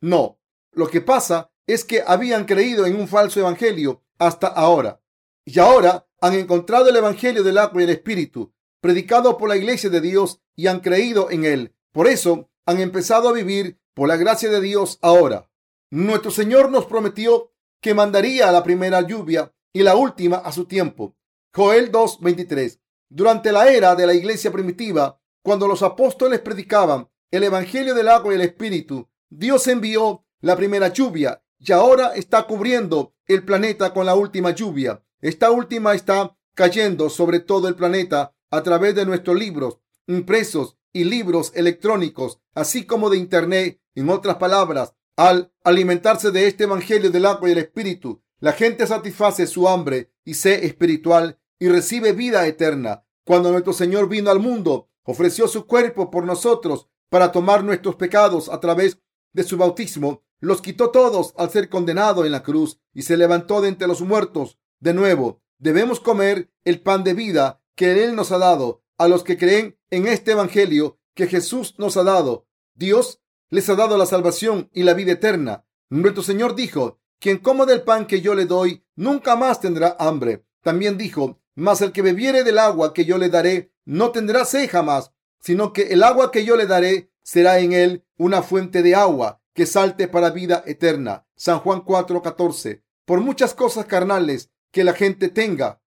No, 0.00 0.40
lo 0.72 0.88
que 0.88 1.02
pasa 1.02 1.52
es 1.66 1.84
que 1.84 2.02
habían 2.06 2.46
creído 2.46 2.86
en 2.86 2.96
un 2.96 3.06
falso 3.06 3.38
evangelio 3.38 4.02
hasta 4.18 4.46
ahora. 4.46 5.02
Y 5.44 5.58
ahora 5.58 6.08
han 6.22 6.32
encontrado 6.36 6.88
el 6.88 6.96
evangelio 6.96 7.42
del 7.42 7.58
agua 7.58 7.82
y 7.82 7.84
el 7.84 7.90
espíritu, 7.90 8.50
predicado 8.80 9.36
por 9.36 9.50
la 9.50 9.58
iglesia 9.58 9.90
de 9.90 10.00
Dios 10.00 10.40
y 10.56 10.66
han 10.66 10.80
creído 10.80 11.30
en 11.30 11.44
él. 11.44 11.74
Por 11.92 12.06
eso 12.06 12.48
han 12.64 12.80
empezado 12.80 13.28
a 13.28 13.34
vivir 13.34 13.78
por 13.92 14.08
la 14.08 14.16
gracia 14.16 14.48
de 14.48 14.62
Dios 14.62 14.98
ahora. 15.02 15.50
Nuestro 15.90 16.30
Señor 16.30 16.70
nos 16.70 16.86
prometió 16.86 17.52
que 17.82 17.92
mandaría 17.92 18.50
la 18.52 18.62
primera 18.62 19.02
lluvia 19.02 19.52
y 19.74 19.82
la 19.82 19.96
última 19.96 20.38
a 20.38 20.50
su 20.50 20.64
tiempo. 20.64 21.14
Joel 21.54 21.92
2:23. 21.92 22.79
Durante 23.12 23.50
la 23.50 23.68
era 23.68 23.96
de 23.96 24.06
la 24.06 24.14
iglesia 24.14 24.52
primitiva, 24.52 25.20
cuando 25.42 25.66
los 25.66 25.82
apóstoles 25.82 26.38
predicaban 26.38 27.08
el 27.32 27.42
Evangelio 27.42 27.92
del 27.92 28.06
agua 28.06 28.32
y 28.32 28.36
el 28.36 28.42
Espíritu, 28.42 29.08
Dios 29.28 29.66
envió 29.66 30.24
la 30.40 30.54
primera 30.54 30.88
lluvia 30.88 31.42
y 31.58 31.72
ahora 31.72 32.14
está 32.14 32.44
cubriendo 32.44 33.14
el 33.26 33.44
planeta 33.44 33.92
con 33.92 34.06
la 34.06 34.14
última 34.14 34.52
lluvia. 34.52 35.02
Esta 35.20 35.50
última 35.50 35.94
está 35.94 36.36
cayendo 36.54 37.10
sobre 37.10 37.40
todo 37.40 37.66
el 37.66 37.74
planeta 37.74 38.32
a 38.48 38.62
través 38.62 38.94
de 38.94 39.04
nuestros 39.04 39.36
libros 39.36 39.78
impresos 40.06 40.76
y 40.92 41.02
libros 41.02 41.50
electrónicos, 41.56 42.40
así 42.54 42.86
como 42.86 43.10
de 43.10 43.18
Internet. 43.18 43.80
En 43.96 44.08
otras 44.08 44.36
palabras, 44.36 44.94
al 45.16 45.52
alimentarse 45.64 46.30
de 46.30 46.46
este 46.46 46.62
Evangelio 46.64 47.10
del 47.10 47.26
agua 47.26 47.48
y 47.48 47.52
el 47.52 47.58
Espíritu, 47.58 48.22
la 48.38 48.52
gente 48.52 48.86
satisface 48.86 49.48
su 49.48 49.68
hambre 49.68 50.12
y 50.24 50.34
sed 50.34 50.62
espiritual 50.62 51.39
y 51.60 51.68
recibe 51.68 52.12
vida 52.12 52.44
eterna. 52.48 53.04
Cuando 53.24 53.52
nuestro 53.52 53.72
Señor 53.72 54.08
vino 54.08 54.30
al 54.30 54.40
mundo, 54.40 54.88
ofreció 55.04 55.46
su 55.46 55.66
cuerpo 55.66 56.10
por 56.10 56.24
nosotros 56.24 56.88
para 57.08 57.30
tomar 57.30 57.62
nuestros 57.62 57.94
pecados 57.94 58.48
a 58.48 58.58
través 58.58 58.98
de 59.32 59.44
su 59.44 59.56
bautismo, 59.56 60.24
los 60.40 60.62
quitó 60.62 60.90
todos 60.90 61.34
al 61.36 61.50
ser 61.50 61.68
condenado 61.68 62.24
en 62.24 62.32
la 62.32 62.42
cruz 62.42 62.80
y 62.94 63.02
se 63.02 63.16
levantó 63.16 63.60
de 63.60 63.68
entre 63.68 63.86
los 63.86 64.00
muertos. 64.00 64.58
De 64.80 64.94
nuevo, 64.94 65.42
debemos 65.58 66.00
comer 66.00 66.50
el 66.64 66.80
pan 66.80 67.04
de 67.04 67.14
vida 67.14 67.62
que 67.76 68.04
Él 68.04 68.16
nos 68.16 68.32
ha 68.32 68.38
dado 68.38 68.82
a 68.96 69.06
los 69.06 69.22
que 69.22 69.36
creen 69.36 69.78
en 69.90 70.06
este 70.06 70.32
Evangelio 70.32 70.98
que 71.14 71.26
Jesús 71.26 71.74
nos 71.78 71.96
ha 71.96 72.04
dado. 72.04 72.46
Dios 72.74 73.20
les 73.50 73.68
ha 73.68 73.74
dado 73.74 73.98
la 73.98 74.06
salvación 74.06 74.70
y 74.72 74.84
la 74.84 74.94
vida 74.94 75.12
eterna. 75.12 75.66
Nuestro 75.90 76.22
Señor 76.22 76.54
dijo, 76.54 77.00
quien 77.18 77.38
coma 77.38 77.66
del 77.66 77.82
pan 77.82 78.06
que 78.06 78.22
yo 78.22 78.34
le 78.34 78.46
doy, 78.46 78.84
nunca 78.96 79.36
más 79.36 79.60
tendrá 79.60 79.96
hambre. 79.98 80.46
También 80.62 80.96
dijo, 80.96 81.39
mas 81.60 81.82
el 81.82 81.92
que 81.92 82.00
bebiere 82.00 82.42
del 82.42 82.58
agua 82.58 82.94
que 82.94 83.04
yo 83.04 83.18
le 83.18 83.28
daré, 83.28 83.70
no 83.84 84.12
tendrá 84.12 84.46
sed 84.46 84.68
jamás, 84.70 85.12
sino 85.40 85.74
que 85.74 85.82
el 85.92 86.02
agua 86.02 86.30
que 86.30 86.46
yo 86.46 86.56
le 86.56 86.66
daré 86.66 87.10
será 87.22 87.58
en 87.58 87.74
él 87.74 88.02
una 88.16 88.42
fuente 88.42 88.82
de 88.82 88.94
agua 88.94 89.42
que 89.52 89.66
salte 89.66 90.08
para 90.08 90.30
vida 90.30 90.62
eterna. 90.66 91.26
San 91.36 91.58
Juan 91.58 91.84
4:14. 91.84 92.82
Por 93.04 93.20
muchas 93.20 93.52
cosas 93.52 93.84
carnales 93.84 94.50
que 94.70 94.84
la 94.84 94.94
gente 94.94 95.28
tenga, 95.28 95.82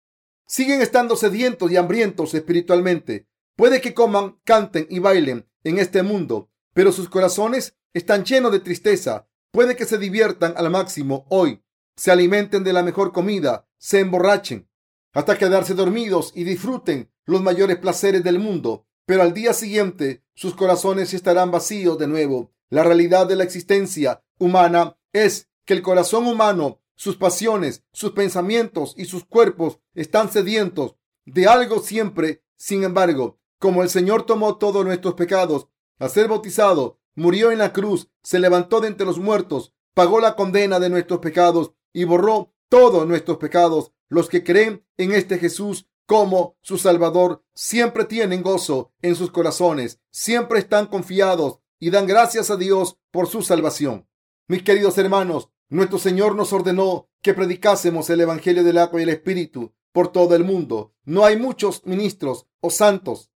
siguen 0.45 0.81
estando 0.81 1.15
sedientos 1.15 1.71
y 1.71 1.77
hambrientos 1.77 2.33
espiritualmente. 2.33 3.27
Puede 3.55 3.79
que 3.79 3.93
coman, 3.93 4.39
canten 4.43 4.87
y 4.89 4.99
bailen 4.99 5.47
en 5.63 5.79
este 5.79 6.03
mundo, 6.03 6.49
pero 6.73 6.91
sus 6.91 7.07
corazones 7.07 7.77
están 7.93 8.25
llenos 8.25 8.51
de 8.51 8.59
tristeza. 8.59 9.29
Puede 9.51 9.77
que 9.77 9.85
se 9.85 9.97
diviertan 9.97 10.53
al 10.57 10.69
máximo 10.69 11.25
hoy, 11.29 11.63
se 11.95 12.11
alimenten 12.11 12.65
de 12.65 12.73
la 12.73 12.83
mejor 12.83 13.13
comida, 13.13 13.69
se 13.77 14.01
emborrachen 14.01 14.67
hasta 15.13 15.37
quedarse 15.37 15.73
dormidos 15.73 16.31
y 16.35 16.43
disfruten 16.43 17.11
los 17.25 17.41
mayores 17.41 17.77
placeres 17.77 18.23
del 18.23 18.39
mundo, 18.39 18.85
pero 19.05 19.23
al 19.23 19.33
día 19.33 19.53
siguiente 19.53 20.23
sus 20.33 20.55
corazones 20.55 21.13
estarán 21.13 21.51
vacíos 21.51 21.97
de 21.97 22.07
nuevo. 22.07 22.51
La 22.69 22.83
realidad 22.83 23.27
de 23.27 23.35
la 23.35 23.43
existencia 23.43 24.23
humana 24.39 24.97
es 25.13 25.49
que 25.65 25.73
el 25.73 25.81
corazón 25.81 26.27
humano, 26.27 26.81
sus 26.95 27.17
pasiones, 27.17 27.83
sus 27.91 28.11
pensamientos 28.11 28.93
y 28.97 29.05
sus 29.05 29.25
cuerpos 29.25 29.79
están 29.93 30.31
sedientos 30.31 30.95
de 31.25 31.47
algo 31.47 31.79
siempre. 31.79 32.43
Sin 32.55 32.83
embargo, 32.83 33.39
como 33.59 33.83
el 33.83 33.89
Señor 33.89 34.25
tomó 34.25 34.57
todos 34.57 34.85
nuestros 34.85 35.15
pecados 35.15 35.67
al 35.99 36.09
ser 36.09 36.27
bautizado, 36.27 36.99
murió 37.15 37.51
en 37.51 37.59
la 37.59 37.73
cruz, 37.73 38.09
se 38.23 38.39
levantó 38.39 38.81
de 38.81 38.87
entre 38.87 39.05
los 39.05 39.19
muertos, 39.19 39.73
pagó 39.93 40.19
la 40.19 40.35
condena 40.35 40.79
de 40.79 40.89
nuestros 40.89 41.19
pecados 41.19 41.73
y 41.93 42.05
borró 42.05 42.53
todos 42.69 43.07
nuestros 43.07 43.37
pecados. 43.37 43.91
Los 44.11 44.27
que 44.27 44.43
creen 44.43 44.85
en 44.97 45.13
este 45.13 45.39
Jesús 45.39 45.87
como 46.05 46.57
su 46.59 46.77
Salvador 46.77 47.45
siempre 47.55 48.03
tienen 48.03 48.43
gozo 48.43 48.91
en 49.01 49.15
sus 49.15 49.31
corazones, 49.31 50.01
siempre 50.11 50.59
están 50.59 50.87
confiados 50.87 51.59
y 51.79 51.91
dan 51.91 52.07
gracias 52.07 52.49
a 52.49 52.57
Dios 52.57 52.97
por 53.09 53.27
su 53.27 53.41
salvación. 53.41 54.09
Mis 54.49 54.63
queridos 54.63 54.97
hermanos, 54.97 55.47
nuestro 55.69 55.97
Señor 55.97 56.35
nos 56.35 56.51
ordenó 56.51 57.07
que 57.21 57.33
predicásemos 57.33 58.09
el 58.09 58.19
Evangelio 58.19 58.65
del 58.65 58.79
agua 58.79 58.99
y 58.99 59.03
el 59.03 59.11
Espíritu 59.11 59.71
por 59.93 60.11
todo 60.11 60.35
el 60.35 60.43
mundo. 60.43 60.93
No 61.05 61.23
hay 61.23 61.37
muchos 61.37 61.85
ministros 61.85 62.47
o 62.59 62.69
santos 62.69 63.31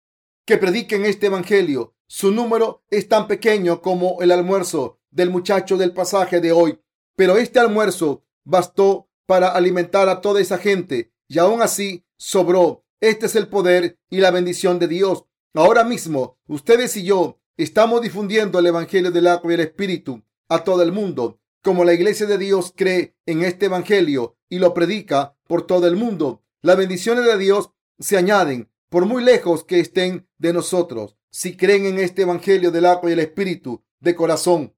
que 0.46 0.56
prediquen 0.56 1.04
este 1.04 1.26
Evangelio. 1.26 1.94
Su 2.06 2.32
número 2.32 2.82
es 2.88 3.08
tan 3.08 3.28
pequeño 3.28 3.82
como 3.82 4.22
el 4.22 4.32
almuerzo 4.32 5.00
del 5.11 5.28
muchacho 5.28 5.76
del 5.76 5.92
pasaje 5.92 6.40
de 6.40 6.52
hoy. 6.52 6.80
Pero 7.14 7.37
este 7.37 7.58
almuerzo 7.58 8.24
bastó 8.42 9.11
para 9.26 9.48
alimentar 9.48 10.08
a 10.08 10.20
toda 10.20 10.40
esa 10.40 10.58
gente 10.58 11.12
y 11.28 11.38
aún 11.38 11.62
así 11.62 12.04
sobró. 12.18 12.85
Este 13.00 13.26
es 13.26 13.35
el 13.37 13.48
poder 13.48 13.98
y 14.11 14.18
la 14.18 14.30
bendición 14.30 14.78
de 14.78 14.88
Dios. 14.88 15.24
Ahora 15.54 15.85
mismo, 15.85 16.38
ustedes 16.46 16.96
y 16.96 17.04
yo 17.04 17.40
estamos 17.56 18.00
difundiendo 18.00 18.58
el 18.58 18.66
Evangelio 18.66 19.11
del 19.11 19.26
agua 19.26 19.50
y 19.50 19.54
el 19.54 19.61
Espíritu 19.61 20.22
a 20.48 20.64
todo 20.64 20.82
el 20.82 20.92
mundo. 20.92 21.40
Como 21.62 21.85
la 21.85 21.94
iglesia 21.94 22.26
de 22.26 22.38
Dios 22.38 22.72
cree 22.76 23.16
en 23.26 23.42
este 23.42 23.66
Evangelio 23.66 24.37
y 24.48 24.58
lo 24.58 24.74
predica 24.74 25.37
por 25.46 25.66
todo 25.66 25.87
el 25.87 25.96
mundo, 25.96 26.42
las 26.61 26.76
bendiciones 26.76 27.24
de 27.24 27.38
Dios 27.38 27.70
se 27.98 28.16
añaden 28.16 28.70
por 28.88 29.06
muy 29.06 29.22
lejos 29.22 29.64
que 29.64 29.80
estén 29.80 30.28
de 30.38 30.52
nosotros. 30.52 31.16
Si 31.30 31.56
creen 31.56 31.87
en 31.87 31.98
este 31.98 32.22
Evangelio 32.22 32.70
del 32.70 32.87
agua 32.87 33.11
y 33.11 33.14
el 33.14 33.20
Espíritu 33.20 33.82
de 34.00 34.14
corazón, 34.14 34.74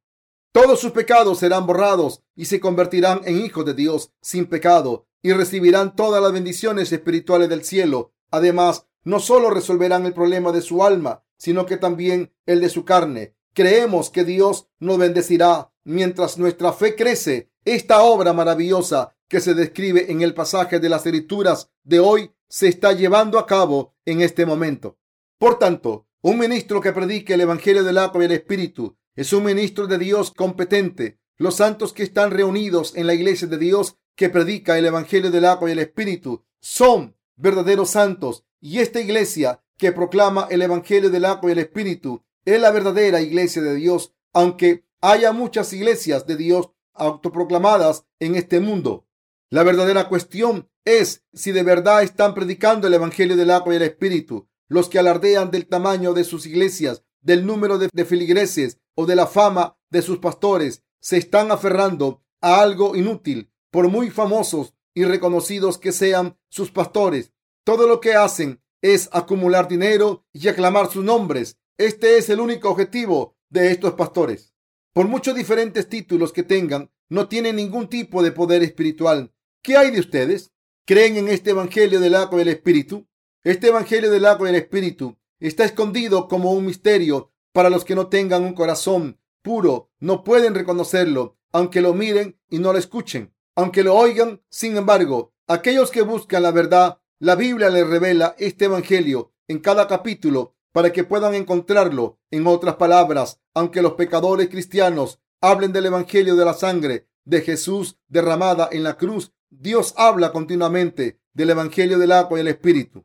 todos 0.55 0.79
sus 0.79 0.93
pecados 0.93 1.41
serán 1.41 1.67
borrados 1.67 2.23
y 2.37 2.45
se 2.45 2.61
convertirán 2.61 3.23
en 3.25 3.45
hijos 3.45 3.65
de 3.65 3.75
Dios 3.75 4.13
sin 4.21 4.47
pecado 4.47 5.09
y 5.21 5.33
recibirán 5.33 5.97
todas 5.97 6.23
las 6.23 6.33
bendiciones 6.33 6.93
espirituales 6.93 7.49
del 7.49 7.65
cielo. 7.65 8.13
Además, 8.31 8.87
no 9.03 9.19
solo 9.19 9.51
resolverán 9.51 10.07
el 10.07 10.15
problema 10.15 10.53
de 10.53 10.63
su 10.63 10.85
alma, 10.85 11.25
sino 11.37 11.67
que 11.67 11.77
también 11.77 12.33
el 12.47 12.61
de 12.61 12.69
su 12.69 12.85
carne. 12.85 13.35
Creemos 13.53 14.11
que 14.11 14.23
Dios 14.23 14.69
nos 14.79 14.99
bendecirá 14.99 15.73
mientras 15.83 16.39
nuestra 16.39 16.73
fe 16.73 16.95
crece. 16.95 17.51
Esta 17.65 18.05
obra 18.05 18.33
maravillosa 18.33 19.17
que 19.27 19.41
se 19.41 19.55
describe 19.55 20.13
en 20.13 20.23
el 20.23 20.35
pasaje 20.35 20.79
de 20.79 20.89
las 20.89 21.05
escrituras 21.05 21.73
de 21.83 21.99
hoy 21.99 22.31
se 22.49 22.69
está 22.69 22.93
llevando 22.93 23.41
a 23.41 23.47
cabo 23.47 23.97
en 24.05 24.21
este 24.21 24.47
momento. 24.47 24.99
Por 25.37 25.59
tanto, 25.59 26.07
un 26.23 26.39
ministro 26.39 26.81
que 26.81 26.93
predique 26.93 27.35
el 27.35 27.41
Evangelio 27.41 27.83
del 27.83 27.99
agua 27.99 28.23
y 28.23 28.27
el 28.27 28.33
Espíritu 28.33 28.97
es 29.17 29.33
un 29.33 29.45
ministro 29.45 29.87
de 29.87 29.99
Dios 29.99 30.33
competente. 30.33 31.19
Los 31.37 31.57
santos 31.57 31.93
que 31.93 32.03
están 32.03 32.31
reunidos 32.31 32.97
en 32.97 33.07
la 33.07 33.15
iglesia 33.15 33.47
de 33.49 33.59
Dios 33.59 33.97
que 34.17 34.29
predica 34.29 34.79
el 34.79 34.87
Evangelio 34.87 35.31
del 35.31 35.45
agua 35.45 35.69
y 35.69 35.73
el 35.73 35.79
Espíritu 35.79 36.45
son 36.61 37.17
verdaderos 37.37 37.91
santos. 37.91 38.45
Y 38.61 38.79
esta 38.81 39.01
iglesia 39.01 39.63
que 39.77 39.93
proclama 39.93 40.47
el 40.51 40.63
Evangelio 40.63 41.11
del 41.11 41.25
agua 41.25 41.51
y 41.51 41.53
el 41.53 41.59
Espíritu 41.59 42.25
es 42.45 42.61
la 42.61 42.71
verdadera 42.71 43.21
iglesia 43.21 43.63
de 43.63 43.75
Dios, 43.75 44.13
aunque 44.33 44.85
haya 45.01 45.33
muchas 45.33 45.73
iglesias 45.73 46.27
de 46.27 46.37
Dios 46.37 46.71
autoproclamadas 46.93 48.07
en 48.21 48.37
este 48.37 48.61
mundo. 48.61 49.07
La 49.51 49.63
verdadera 49.63 50.09
cuestión 50.09 50.69
es 50.85 51.25
si 51.33 51.53
de 51.53 51.63
verdad 51.63 52.03
están 52.03 52.35
predicando 52.35 52.87
el 52.87 52.95
Evangelio 52.95 53.37
del 53.37 53.51
agua 53.51 53.75
y 53.75 53.77
el 53.77 53.83
Espíritu. 53.83 54.49
Los 54.67 54.89
que 54.89 54.99
alardean 54.99 55.51
del 55.51 55.67
tamaño 55.67 56.15
de 56.15 56.25
sus 56.25 56.47
iglesias, 56.47 57.05
del 57.21 57.47
número 57.47 57.79
de, 57.79 57.89
de 57.93 58.05
filigreses 58.05 58.79
o 58.95 59.07
de 59.07 59.17
la 59.17 59.27
fama 59.27 59.77
de 59.91 60.03
sus 60.03 60.19
pastores 60.19 60.83
se 61.01 61.17
están 61.17 61.51
aferrando 61.51 62.23
a 62.41 62.61
algo 62.61 62.97
inútil, 62.97 63.51
por 63.71 63.89
muy 63.89 64.11
famosos 64.11 64.75
y 64.95 65.05
reconocidos 65.05 65.79
que 65.79 65.93
sean 65.93 66.39
sus 66.49 66.71
pastores. 66.71 67.33
Todo 67.65 67.87
lo 67.87 68.01
que 68.01 68.15
hacen 68.15 68.63
es 68.83 69.09
acumular 69.13 69.67
dinero 69.67 70.25
y 70.33 70.49
aclamar 70.49 70.91
sus 70.91 71.05
nombres. 71.05 71.59
Este 71.79 72.19
es 72.19 72.29
el 72.29 72.41
único 72.41 72.71
objetivo 72.71 73.37
de 73.49 73.71
estos 73.71 73.95
pastores. 73.95 74.55
Por 74.93 75.09
muchos 75.09 75.35
diferentes 75.35 75.89
títulos 75.89 76.33
que 76.33 76.43
tengan, 76.43 76.91
no 77.09 77.29
tienen 77.29 77.57
ningún 77.57 77.89
tipo 77.89 78.23
de 78.23 78.33
poder 78.33 78.63
espiritual. 78.63 79.35
¿Qué 79.63 79.77
hay 79.77 79.91
de 79.91 80.01
ustedes? 80.01 80.53
¿Creen 80.87 81.17
en 81.17 81.29
este 81.29 81.51
Evangelio 81.51 81.99
del 81.99 82.15
agua 82.15 82.39
del 82.39 82.49
Espíritu? 82.49 83.09
Este 83.43 83.69
Evangelio 83.69 84.11
del 84.11 84.27
agua 84.27 84.47
del 84.47 84.57
Espíritu 84.57 85.17
está 85.41 85.65
escondido 85.65 86.29
como 86.29 86.53
un 86.53 86.65
misterio 86.65 87.34
para 87.55 87.71
los 87.71 87.85
que 87.85 87.95
no 87.95 88.09
tengan 88.09 88.43
un 88.43 88.53
corazón 88.53 89.21
puro, 89.41 89.93
no 90.01 90.25
pueden 90.25 90.57
reconocerlo, 90.57 91.39
aunque 91.53 91.81
lo 91.81 91.95
miren 91.95 92.37
y 92.51 92.59
no 92.59 92.73
lo 92.73 92.79
escuchen, 92.79 93.33
aunque 93.55 93.85
lo 93.85 93.95
oigan. 93.95 94.43
Sin 94.51 94.77
embargo, 94.77 95.33
aquellos 95.47 95.93
que 95.93 96.03
buscan 96.03 96.43
la 96.43 96.51
verdad, 96.51 96.99
la 97.21 97.37
Biblia 97.37 97.71
les 97.71 97.87
revela 97.87 98.35
este 98.39 98.65
Evangelio 98.65 99.33
en 99.47 99.61
cada 99.61 99.87
capítulo 99.87 100.57
para 100.73 100.93
que 100.93 101.05
puedan 101.05 101.35
encontrarlo. 101.35 102.19
En 102.33 102.45
otras 102.49 102.75
palabras, 102.75 103.41
aunque 103.55 103.83
los 103.83 103.93
pecadores 103.93 104.49
cristianos 104.49 105.21
hablen 105.41 105.73
del 105.73 105.87
Evangelio 105.87 106.35
de 106.35 106.45
la 106.45 106.55
sangre 106.55 107.07
de 107.25 107.41
Jesús 107.43 108.01
derramada 108.09 108.69
en 108.73 108.83
la 108.83 108.97
cruz, 108.97 109.33
Dios 109.49 109.95
habla 109.97 110.33
continuamente 110.33 111.21
del 111.33 111.51
Evangelio 111.51 112.01
del 112.01 112.11
agua 112.11 112.39
y 112.39 112.41
el 112.41 112.49
Espíritu. 112.49 113.05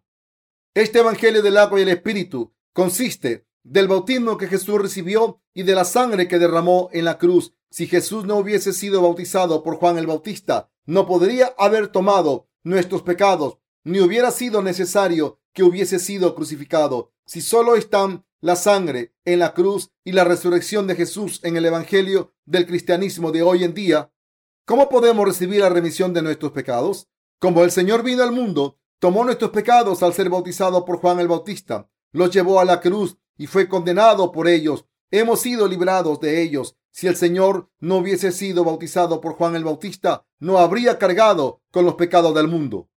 Este 0.74 1.00
Evangelio 1.00 1.44
del 1.44 1.58
agua 1.58 1.80
y 1.80 1.84
el 1.84 1.90
Espíritu 1.90 2.52
consiste 2.74 3.46
del 3.63 3.88
bautismo 3.88 4.38
que 4.38 4.48
Jesús 4.48 4.82
recibió 4.82 5.41
y 5.54 5.63
de 5.63 5.76
la 5.76 5.86
sangre 5.86 6.28
que 6.28 6.39
derramó 6.39 6.89
en 6.91 7.06
la 7.06 7.17
cruz. 7.17 7.54
Si 7.69 7.88
Jesús 7.88 8.26
no 8.26 8.38
hubiese 8.38 8.74
sido 8.74 9.02
bautizado 9.02 9.63
por 9.63 9.76
Juan 9.76 9.98
el 9.98 10.08
Bautista, 10.08 10.72
no 10.86 11.06
podría 11.06 11.54
haber 11.58 11.89
tomado 11.89 12.48
nuestros 12.63 13.04
pecados, 13.04 13.58
ni 13.84 14.00
hubiera 14.00 14.32
sido 14.32 14.62
necesario 14.62 15.39
que 15.54 15.63
hubiese 15.63 16.00
sido 16.00 16.36
crucificado. 16.36 17.12
Si 17.26 17.41
solo 17.41 17.76
están 17.76 18.26
la 18.41 18.56
sangre 18.56 19.13
en 19.26 19.39
la 19.39 19.54
cruz 19.54 19.91
y 20.04 20.13
la 20.13 20.24
resurrección 20.24 20.88
de 20.88 20.95
Jesús 20.95 21.41
en 21.43 21.58
el 21.58 21.65
Evangelio 21.65 22.34
del 22.45 22.65
cristianismo 22.65 23.32
de 23.32 23.43
hoy 23.43 23.63
en 23.63 23.74
día, 23.74 24.12
¿cómo 24.65 24.89
podemos 24.89 25.26
recibir 25.26 25.62
la 25.62 25.69
remisión 25.69 26.13
de 26.13 26.22
nuestros 26.22 26.52
pecados? 26.52 27.08
Como 27.39 27.63
el 27.63 27.72
Señor 27.72 28.04
vino 28.04 28.24
al 28.24 28.32
mundo, 28.32 28.80
tomó 29.00 29.24
nuestros 29.24 29.52
pecados 29.52 30.02
al 30.04 30.13
ser 30.13 30.30
bautizado 30.30 30.86
por 30.86 30.98
Juan 30.98 31.19
el 31.19 31.28
Bautista, 31.28 31.89
los 32.12 32.32
llevó 32.32 32.60
a 32.60 32.65
la 32.65 32.82
cruz 32.82 33.17
y 33.39 33.47
fue 33.47 33.67
condenado 33.67 34.32
por 34.32 34.47
ellos. 34.47 34.86
Hemos 35.10 35.39
sido 35.39 35.67
librados 35.67 36.19
de 36.19 36.43
ellos. 36.43 36.75
Si 36.91 37.08
el 37.08 37.15
Señor 37.15 37.71
no 37.80 37.95
hubiese 37.95 38.32
sido 38.34 38.65
bautizado 38.65 39.21
por 39.21 39.34
Juan 39.34 39.56
el 39.56 39.63
Bautista, 39.63 40.28
no 40.39 40.60
habría 40.60 40.99
cargado 40.99 41.63
con 41.71 41.86
los 41.86 41.95
pecados 41.95 42.36
del 42.36 42.49
mundo. 42.49 42.89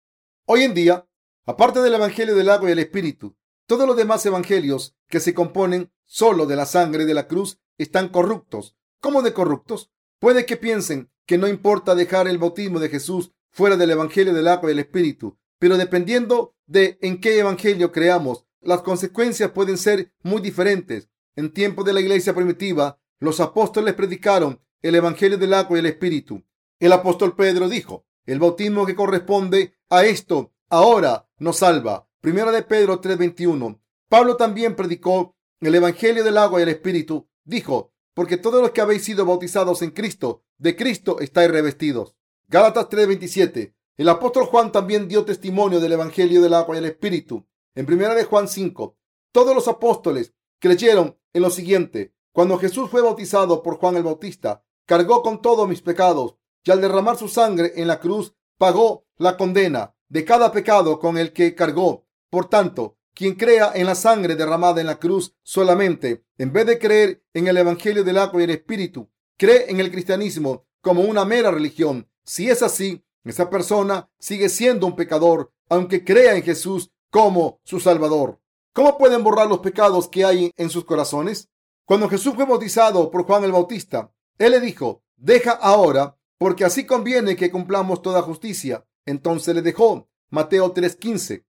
Hoy 0.45 0.63
en 0.63 0.73
día, 0.73 1.07
aparte 1.45 1.79
del 1.81 1.93
Evangelio 1.93 2.35
del 2.35 2.49
agua 2.49 2.69
y 2.69 2.73
el 2.73 2.79
Espíritu, 2.79 3.37
todos 3.65 3.87
los 3.87 3.95
demás 3.95 4.25
evangelios 4.25 4.97
que 5.07 5.21
se 5.21 5.33
componen 5.33 5.91
solo 6.05 6.45
de 6.45 6.57
la 6.57 6.65
sangre 6.65 7.05
de 7.05 7.13
la 7.13 7.27
cruz 7.29 7.59
están 7.77 8.09
corruptos. 8.09 8.75
¿Cómo 8.99 9.21
de 9.21 9.31
corruptos? 9.31 9.91
Puede 10.19 10.45
que 10.45 10.57
piensen 10.57 11.09
que 11.25 11.37
no 11.37 11.47
importa 11.47 11.95
dejar 11.95 12.27
el 12.27 12.37
bautismo 12.37 12.81
de 12.81 12.89
Jesús 12.89 13.31
fuera 13.49 13.77
del 13.77 13.91
Evangelio 13.91 14.33
del 14.33 14.49
agua 14.49 14.69
y 14.69 14.73
el 14.73 14.79
Espíritu, 14.79 15.37
pero 15.57 15.77
dependiendo 15.77 16.53
de 16.65 16.97
en 17.01 17.21
qué 17.21 17.39
evangelio 17.39 17.93
creamos, 17.93 18.45
las 18.65 18.81
consecuencias 18.81 19.51
pueden 19.51 19.77
ser 19.77 20.11
muy 20.21 20.41
diferentes. 20.41 21.09
En 21.35 21.51
tiempos 21.53 21.85
de 21.85 21.93
la 21.93 22.01
iglesia 22.01 22.33
primitiva, 22.33 22.99
los 23.19 23.39
apóstoles 23.39 23.93
predicaron 23.93 24.59
el 24.81 24.95
Evangelio 24.95 25.37
del 25.37 25.53
agua 25.53 25.77
y 25.77 25.79
el 25.79 25.85
Espíritu. 25.85 26.43
El 26.79 26.91
apóstol 26.91 27.35
Pedro 27.35 27.69
dijo, 27.69 28.05
el 28.25 28.39
bautismo 28.39 28.85
que 28.85 28.95
corresponde 28.95 29.73
a 29.89 30.05
esto 30.05 30.53
ahora 30.69 31.27
nos 31.37 31.57
salva. 31.57 32.07
Primera 32.21 32.51
de 32.51 32.63
Pedro 32.63 33.01
3:21. 33.01 33.79
Pablo 34.09 34.37
también 34.37 34.75
predicó 34.75 35.35
el 35.59 35.75
Evangelio 35.75 36.23
del 36.23 36.37
agua 36.37 36.59
y 36.59 36.63
el 36.63 36.69
Espíritu. 36.69 37.27
Dijo, 37.43 37.93
porque 38.13 38.37
todos 38.37 38.61
los 38.61 38.71
que 38.71 38.81
habéis 38.81 39.03
sido 39.03 39.25
bautizados 39.25 39.81
en 39.81 39.91
Cristo, 39.91 40.43
de 40.57 40.75
Cristo 40.75 41.19
estáis 41.19 41.51
revestidos. 41.51 42.15
Gálatas 42.47 42.87
3:27. 42.89 43.73
El 43.97 44.09
apóstol 44.09 44.45
Juan 44.45 44.71
también 44.71 45.07
dio 45.07 45.25
testimonio 45.25 45.79
del 45.79 45.93
Evangelio 45.93 46.41
del 46.41 46.53
agua 46.53 46.75
y 46.75 46.79
el 46.79 46.85
Espíritu. 46.85 47.45
En 47.75 47.87
primera 47.87 48.13
de 48.13 48.25
Juan 48.25 48.47
5, 48.47 48.97
todos 49.31 49.55
los 49.55 49.67
apóstoles 49.67 50.33
creyeron 50.59 51.17
en 51.33 51.41
lo 51.41 51.49
siguiente. 51.49 52.13
Cuando 52.31 52.59
Jesús 52.59 52.89
fue 52.89 53.01
bautizado 53.01 53.63
por 53.63 53.77
Juan 53.77 53.97
el 53.97 54.03
Bautista, 54.03 54.63
cargó 54.85 55.23
con 55.23 55.41
todos 55.41 55.67
mis 55.67 55.81
pecados 55.81 56.35
y 56.63 56.69
al 56.69 56.81
derramar 56.81 57.17
su 57.17 57.27
sangre 57.27 57.73
en 57.75 57.87
la 57.87 57.99
cruz, 57.99 58.35
pagó 58.59 59.07
la 59.17 59.37
condena 59.37 59.95
de 60.07 60.23
cada 60.23 60.51
pecado 60.51 60.99
con 60.99 61.17
el 61.17 61.33
que 61.33 61.55
cargó. 61.55 62.05
Por 62.29 62.47
tanto, 62.47 62.97
quien 63.15 63.33
crea 63.33 63.71
en 63.73 63.87
la 63.87 63.95
sangre 63.95 64.35
derramada 64.35 64.79
en 64.79 64.87
la 64.87 64.99
cruz 64.99 65.35
solamente, 65.41 66.25
en 66.37 66.53
vez 66.53 66.67
de 66.67 66.77
creer 66.77 67.23
en 67.33 67.47
el 67.47 67.57
Evangelio 67.57 68.03
del 68.03 68.19
agua 68.19 68.41
y 68.41 68.43
el 68.43 68.51
Espíritu, 68.51 69.09
cree 69.35 69.71
en 69.71 69.79
el 69.79 69.91
cristianismo 69.91 70.67
como 70.81 71.01
una 71.01 71.25
mera 71.25 71.49
religión. 71.49 72.07
Si 72.23 72.49
es 72.49 72.61
así, 72.61 73.03
esa 73.23 73.49
persona 73.49 74.11
sigue 74.19 74.49
siendo 74.49 74.85
un 74.85 74.95
pecador, 74.95 75.51
aunque 75.69 76.03
crea 76.03 76.35
en 76.35 76.43
Jesús 76.43 76.91
como 77.13 77.61
su 77.63 77.79
Salvador. 77.79 78.41
¿Cómo 78.73 78.97
pueden 78.97 79.23
borrar 79.23 79.47
los 79.47 79.59
pecados 79.59 80.07
que 80.07 80.25
hay 80.25 80.51
en 80.57 80.71
sus 80.71 80.83
corazones? 80.83 81.47
Cuando 81.85 82.09
Jesús 82.09 82.33
fue 82.33 82.43
bautizado 82.43 83.11
por 83.11 83.23
Juan 83.25 83.43
el 83.43 83.51
Bautista, 83.51 84.11
Él 84.39 84.53
le 84.53 84.59
dijo, 84.59 85.03
deja 85.15 85.51
ahora, 85.51 86.17
porque 86.39 86.65
así 86.65 86.87
conviene 86.87 87.35
que 87.35 87.51
cumplamos 87.51 88.01
toda 88.01 88.23
justicia. 88.23 88.87
Entonces 89.05 89.53
le 89.53 89.61
dejó. 89.61 90.09
Mateo 90.31 90.73
3:15. 90.73 91.45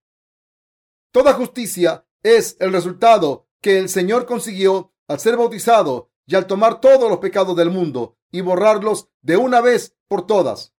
Toda 1.11 1.33
justicia 1.33 2.05
es 2.21 2.57
el 2.59 2.71
resultado 2.71 3.47
que 3.59 3.79
el 3.79 3.89
Señor 3.89 4.27
consiguió 4.27 4.93
al 5.07 5.19
ser 5.19 5.35
bautizado 5.35 6.11
y 6.27 6.35
al 6.35 6.45
tomar 6.45 6.79
todos 6.79 7.09
los 7.09 7.17
pecados 7.17 7.55
del 7.55 7.71
mundo 7.71 8.19
y 8.29 8.41
borrarlos 8.41 9.09
de 9.23 9.37
una 9.37 9.61
vez 9.61 9.95
por 10.07 10.27
todas. 10.27 10.74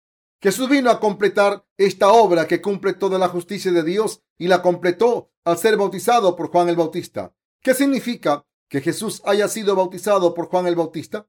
Jesús 0.46 0.68
vino 0.68 0.92
a 0.92 1.00
completar 1.00 1.66
esta 1.76 2.12
obra 2.12 2.46
que 2.46 2.62
cumple 2.62 2.94
toda 2.94 3.18
la 3.18 3.26
justicia 3.26 3.72
de 3.72 3.82
Dios 3.82 4.22
y 4.38 4.46
la 4.46 4.62
completó 4.62 5.32
al 5.44 5.58
ser 5.58 5.76
bautizado 5.76 6.36
por 6.36 6.52
Juan 6.52 6.68
el 6.68 6.76
Bautista. 6.76 7.34
¿Qué 7.60 7.74
significa 7.74 8.46
que 8.68 8.80
Jesús 8.80 9.20
haya 9.24 9.48
sido 9.48 9.74
bautizado 9.74 10.34
por 10.34 10.46
Juan 10.46 10.68
el 10.68 10.76
Bautista? 10.76 11.26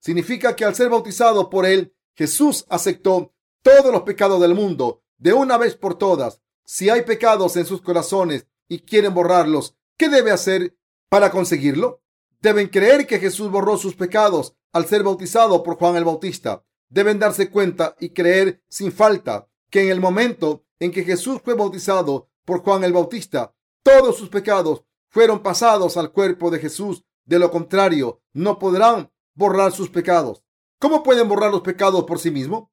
Significa 0.00 0.56
que 0.56 0.64
al 0.64 0.74
ser 0.74 0.90
bautizado 0.90 1.48
por 1.48 1.64
él, 1.64 1.94
Jesús 2.16 2.66
aceptó 2.68 3.32
todos 3.62 3.92
los 3.92 4.02
pecados 4.02 4.40
del 4.40 4.56
mundo 4.56 5.04
de 5.16 5.32
una 5.32 5.58
vez 5.58 5.76
por 5.76 5.96
todas. 5.96 6.42
Si 6.64 6.90
hay 6.90 7.02
pecados 7.02 7.56
en 7.56 7.66
sus 7.66 7.80
corazones 7.80 8.48
y 8.66 8.80
quieren 8.80 9.14
borrarlos, 9.14 9.76
¿qué 9.96 10.08
debe 10.08 10.32
hacer 10.32 10.76
para 11.08 11.30
conseguirlo? 11.30 12.02
Deben 12.40 12.66
creer 12.66 13.06
que 13.06 13.20
Jesús 13.20 13.48
borró 13.48 13.76
sus 13.76 13.94
pecados 13.94 14.56
al 14.72 14.86
ser 14.86 15.04
bautizado 15.04 15.62
por 15.62 15.76
Juan 15.76 15.94
el 15.94 16.04
Bautista 16.04 16.64
deben 16.88 17.18
darse 17.18 17.50
cuenta 17.50 17.96
y 18.00 18.10
creer 18.10 18.62
sin 18.68 18.92
falta 18.92 19.48
que 19.70 19.82
en 19.82 19.88
el 19.90 20.00
momento 20.00 20.64
en 20.78 20.90
que 20.90 21.04
Jesús 21.04 21.40
fue 21.44 21.54
bautizado 21.54 22.28
por 22.44 22.62
Juan 22.62 22.84
el 22.84 22.92
Bautista, 22.92 23.54
todos 23.82 24.16
sus 24.16 24.28
pecados 24.28 24.84
fueron 25.08 25.42
pasados 25.42 25.96
al 25.96 26.12
cuerpo 26.12 26.50
de 26.50 26.58
Jesús. 26.58 27.04
De 27.24 27.38
lo 27.38 27.50
contrario, 27.50 28.20
no 28.32 28.58
podrán 28.58 29.10
borrar 29.34 29.72
sus 29.72 29.90
pecados. 29.90 30.44
¿Cómo 30.78 31.02
pueden 31.02 31.28
borrar 31.28 31.50
los 31.50 31.62
pecados 31.62 32.04
por 32.04 32.18
sí 32.18 32.30
mismos? 32.30 32.68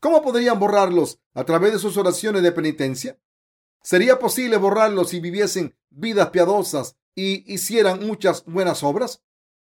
¿Cómo 0.00 0.22
podrían 0.22 0.58
borrarlos 0.58 1.20
a 1.34 1.44
través 1.44 1.72
de 1.72 1.78
sus 1.78 1.96
oraciones 1.96 2.42
de 2.42 2.50
penitencia? 2.50 3.20
¿Sería 3.82 4.18
posible 4.18 4.56
borrarlos 4.56 5.10
si 5.10 5.20
viviesen 5.20 5.76
vidas 5.90 6.30
piadosas 6.30 6.96
y 7.14 7.52
hicieran 7.52 8.04
muchas 8.06 8.44
buenas 8.46 8.82
obras? 8.82 9.22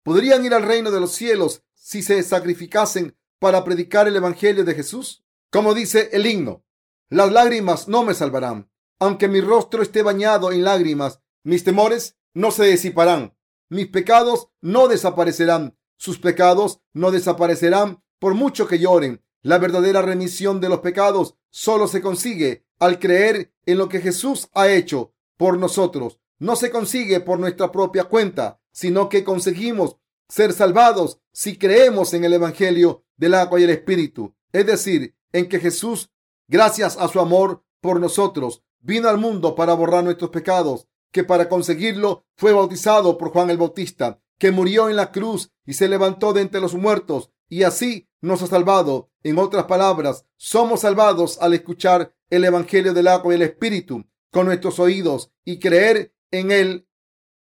¿Podrían 0.03 0.45
ir 0.45 0.53
al 0.53 0.63
reino 0.63 0.91
de 0.91 0.99
los 0.99 1.13
cielos 1.13 1.63
si 1.73 2.03
se 2.03 2.21
sacrificasen 2.23 3.17
para 3.43 3.65
predicar 3.65 4.07
el 4.07 4.15
Evangelio 4.15 4.63
de 4.63 4.73
Jesús? 4.73 5.21
Como 5.51 5.73
dice 5.73 6.07
el 6.13 6.25
himno, 6.25 6.63
las 7.09 7.29
lágrimas 7.29 7.89
no 7.89 8.05
me 8.05 8.13
salvarán. 8.13 8.71
Aunque 8.99 9.27
mi 9.27 9.41
rostro 9.41 9.83
esté 9.83 10.01
bañado 10.01 10.53
en 10.53 10.63
lágrimas, 10.63 11.19
mis 11.43 11.65
temores 11.65 12.15
no 12.33 12.51
se 12.51 12.63
disiparán. 12.63 13.35
Mis 13.67 13.87
pecados 13.87 14.47
no 14.61 14.87
desaparecerán. 14.87 15.77
Sus 15.97 16.19
pecados 16.19 16.79
no 16.93 17.11
desaparecerán 17.11 18.01
por 18.17 18.33
mucho 18.33 18.65
que 18.65 18.79
lloren. 18.79 19.21
La 19.41 19.57
verdadera 19.57 20.01
remisión 20.01 20.61
de 20.61 20.69
los 20.69 20.79
pecados 20.79 21.35
solo 21.49 21.89
se 21.89 21.99
consigue 21.99 22.65
al 22.79 22.97
creer 22.97 23.51
en 23.65 23.77
lo 23.77 23.89
que 23.89 23.99
Jesús 23.99 24.47
ha 24.53 24.69
hecho 24.69 25.15
por 25.35 25.57
nosotros. 25.57 26.17
No 26.39 26.55
se 26.55 26.71
consigue 26.71 27.19
por 27.19 27.39
nuestra 27.39 27.73
propia 27.73 28.05
cuenta, 28.05 28.61
sino 28.71 29.09
que 29.09 29.25
conseguimos 29.25 29.97
ser 30.29 30.53
salvados 30.53 31.19
si 31.33 31.57
creemos 31.57 32.13
en 32.13 32.23
el 32.23 32.31
Evangelio 32.31 33.02
del 33.17 33.33
agua 33.33 33.59
y 33.59 33.63
el 33.63 33.69
Espíritu, 33.69 34.35
es 34.51 34.65
decir, 34.65 35.15
en 35.31 35.49
que 35.49 35.59
Jesús, 35.59 36.11
gracias 36.47 36.97
a 36.97 37.07
su 37.07 37.19
amor 37.19 37.63
por 37.81 37.99
nosotros, 37.99 38.63
vino 38.79 39.09
al 39.09 39.17
mundo 39.17 39.55
para 39.55 39.73
borrar 39.73 40.03
nuestros 40.03 40.29
pecados, 40.29 40.87
que 41.11 41.23
para 41.23 41.49
conseguirlo 41.49 42.25
fue 42.35 42.53
bautizado 42.53 43.17
por 43.17 43.29
Juan 43.29 43.49
el 43.49 43.57
Bautista, 43.57 44.19
que 44.37 44.51
murió 44.51 44.89
en 44.89 44.95
la 44.95 45.11
cruz 45.11 45.51
y 45.65 45.73
se 45.73 45.87
levantó 45.87 46.33
de 46.33 46.41
entre 46.41 46.61
los 46.61 46.73
muertos, 46.73 47.31
y 47.49 47.63
así 47.63 48.09
nos 48.21 48.41
ha 48.41 48.47
salvado. 48.47 49.09
En 49.23 49.37
otras 49.37 49.65
palabras, 49.65 50.25
somos 50.37 50.81
salvados 50.81 51.37
al 51.39 51.53
escuchar 51.53 52.13
el 52.29 52.43
Evangelio 52.43 52.93
del 52.93 53.07
agua 53.07 53.33
y 53.33 53.35
el 53.35 53.43
Espíritu 53.43 54.05
con 54.31 54.47
nuestros 54.47 54.79
oídos 54.79 55.31
y 55.45 55.59
creer 55.59 56.13
en 56.31 56.51
él 56.51 56.87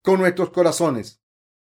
con 0.02 0.18
nuestros 0.18 0.50
corazones. 0.50 1.20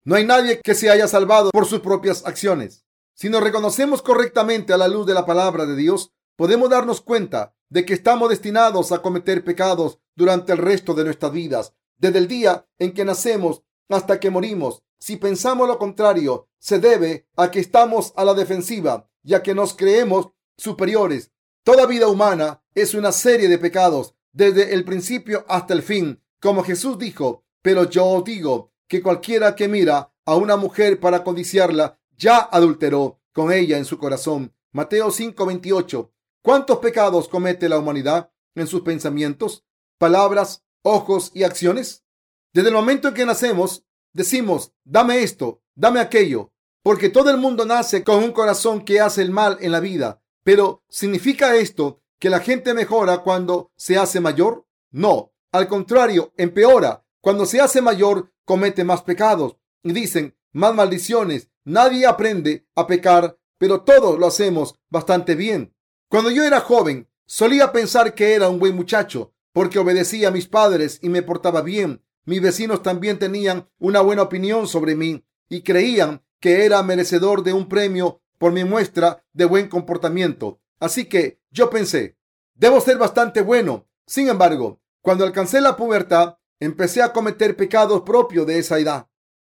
No 0.05 0.15
hay 0.15 0.25
nadie 0.25 0.61
que 0.63 0.75
se 0.75 0.91
haya 0.91 1.09
salvado 1.09 1.51
por 1.51 1.67
sus 1.67 1.81
propias 1.81 2.25
acciones. 2.25 2.85
Si 3.21 3.29
nos 3.29 3.43
reconocemos 3.43 4.01
correctamente 4.01 4.73
a 4.73 4.77
la 4.77 4.87
luz 4.87 5.05
de 5.05 5.13
la 5.13 5.27
palabra 5.27 5.67
de 5.67 5.75
Dios, 5.75 6.13
podemos 6.37 6.71
darnos 6.71 7.01
cuenta 7.01 7.53
de 7.69 7.85
que 7.85 7.93
estamos 7.93 8.29
destinados 8.29 8.93
a 8.93 9.03
cometer 9.03 9.43
pecados 9.43 9.99
durante 10.15 10.53
el 10.53 10.59
resto 10.59 10.95
de 10.95 11.03
nuestras 11.03 11.33
vidas, 11.33 11.75
desde 11.97 12.19
el 12.19 12.29
día 12.29 12.69
en 12.79 12.95
que 12.95 13.05
nacemos 13.05 13.65
hasta 13.89 14.21
que 14.21 14.31
morimos. 14.31 14.85
Si 15.01 15.17
pensamos 15.17 15.67
lo 15.67 15.79
contrario, 15.79 16.49
se 16.61 16.79
debe 16.79 17.27
a 17.37 17.51
que 17.51 17.59
estamos 17.59 18.13
a 18.15 18.25
la 18.25 18.35
defensiva, 18.35 19.11
ya 19.25 19.43
que 19.43 19.53
nos 19.53 19.75
creemos 19.75 20.29
superiores. 20.57 21.33
Toda 21.65 21.87
vida 21.87 22.07
humana 22.07 22.63
es 22.73 22.95
una 22.95 23.11
serie 23.11 23.49
de 23.49 23.59
pecados, 23.59 24.15
desde 24.33 24.75
el 24.75 24.85
principio 24.85 25.45
hasta 25.49 25.75
el 25.75 25.83
fin, 25.83 26.23
como 26.41 26.63
Jesús 26.63 26.97
dijo, 27.01 27.45
pero 27.63 27.91
yo 27.91 28.23
digo 28.25 28.71
que 28.87 29.03
cualquiera 29.03 29.57
que 29.57 29.67
mira 29.67 30.15
a 30.25 30.37
una 30.37 30.57
mujer 30.57 31.01
para 31.01 31.25
codiciarla 31.25 31.98
ya 32.19 32.39
adulteró 32.39 33.21
con 33.33 33.53
ella 33.53 33.79
en 33.79 33.85
su 33.85 33.99
corazón. 33.99 34.55
Mateo 34.73 35.11
5:28. 35.11 36.13
¿Cuántos 36.43 36.79
pecados 36.79 37.29
comete 37.29 37.69
la 37.69 37.79
humanidad 37.79 38.31
en 38.55 38.67
sus 38.67 38.83
pensamientos, 38.83 39.65
palabras, 39.99 40.65
ojos 40.83 41.31
y 41.35 41.45
acciones? 41.45 42.05
Desde 42.53 42.69
el 42.69 42.75
momento 42.75 43.09
en 43.09 43.15
que 43.15 43.27
nacemos, 43.27 43.85
decimos, 44.13 44.73
dame 44.85 45.23
esto, 45.23 45.63
dame 45.75 46.01
aquello, 46.01 46.53
porque 46.83 47.09
todo 47.09 47.31
el 47.31 47.37
mundo 47.39 47.65
nace 47.65 48.03
con 48.03 48.23
un 48.23 48.33
corazón 48.33 48.85
que 48.85 49.01
hace 49.01 49.23
el 49.23 49.31
mal 49.31 49.59
en 49.61 49.73
la 49.73 49.81
vida. 49.81 50.23
Pero, 50.43 50.83
¿significa 50.89 51.57
esto 51.57 52.01
que 52.19 52.31
la 52.31 52.41
gente 52.41 52.75
mejora 52.75 53.19
cuando 53.19 53.73
se 53.77 53.99
hace 53.99 54.21
mayor? 54.21 54.67
No, 54.91 55.33
al 55.53 55.69
contrario, 55.69 56.33
empeora. 56.37 57.05
Cuando 57.21 57.47
se 57.47 57.61
hace 57.61 57.83
mayor, 57.83 58.33
comete 58.45 58.85
más 58.85 59.03
pecados 59.03 59.57
y 59.83 59.93
dicen 59.93 60.37
más 60.53 60.75
maldiciones. 60.75 61.51
Nadie 61.69 62.07
aprende 62.07 62.67
a 62.77 62.87
pecar, 62.87 63.39
pero 63.59 63.83
todos 63.83 64.19
lo 64.19 64.27
hacemos 64.27 64.81
bastante 64.89 65.35
bien. 65.35 65.75
Cuando 66.09 66.31
yo 66.31 66.43
era 66.43 66.61
joven, 66.61 67.11
solía 67.27 67.73
pensar 67.73 68.15
que 68.15 68.33
era 68.33 68.49
un 68.49 68.59
buen 68.59 68.75
muchacho 68.75 69.35
porque 69.53 69.79
obedecía 69.79 70.29
a 70.29 70.31
mis 70.31 70.49
padres 70.49 70.99
y 71.03 71.11
me 71.11 71.23
portaba 71.23 71.61
bien. 71.61 72.03
Mis 72.25 72.41
vecinos 72.41 72.83
también 72.83 73.19
tenían 73.19 73.69
una 73.79 74.01
buena 74.01 74.23
opinión 74.23 74.67
sobre 74.67 74.97
mí 74.97 75.27
y 75.51 75.61
creían 75.61 76.25
que 76.41 76.65
era 76.65 76.83
merecedor 76.83 77.43
de 77.43 77.53
un 77.53 77.69
premio 77.69 78.23
por 78.39 78.53
mi 78.53 78.65
muestra 78.65 79.23
de 79.35 79.45
buen 79.45 79.69
comportamiento. 79.69 80.63
Así 80.81 81.05
que 81.05 81.43
yo 81.51 81.69
pensé, 81.69 82.17
debo 82.55 82.81
ser 82.81 82.97
bastante 82.97 83.43
bueno. 83.43 83.87
Sin 84.07 84.31
embargo, 84.31 84.81
cuando 85.03 85.27
alcancé 85.27 85.61
la 85.61 85.77
pubertad, 85.77 86.39
empecé 86.61 87.03
a 87.03 87.13
cometer 87.13 87.59
pecados 87.59 88.01
propios 88.07 88.47
de 88.47 88.59
esa 88.59 88.79
edad. 88.79 89.07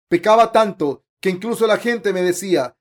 Pecaba 0.10 0.52
tanto 0.52 1.03
que 1.24 1.30
incluso 1.30 1.66
la 1.68 1.78
gente 1.78 2.12
me 2.12 2.22
decía, 2.22 2.76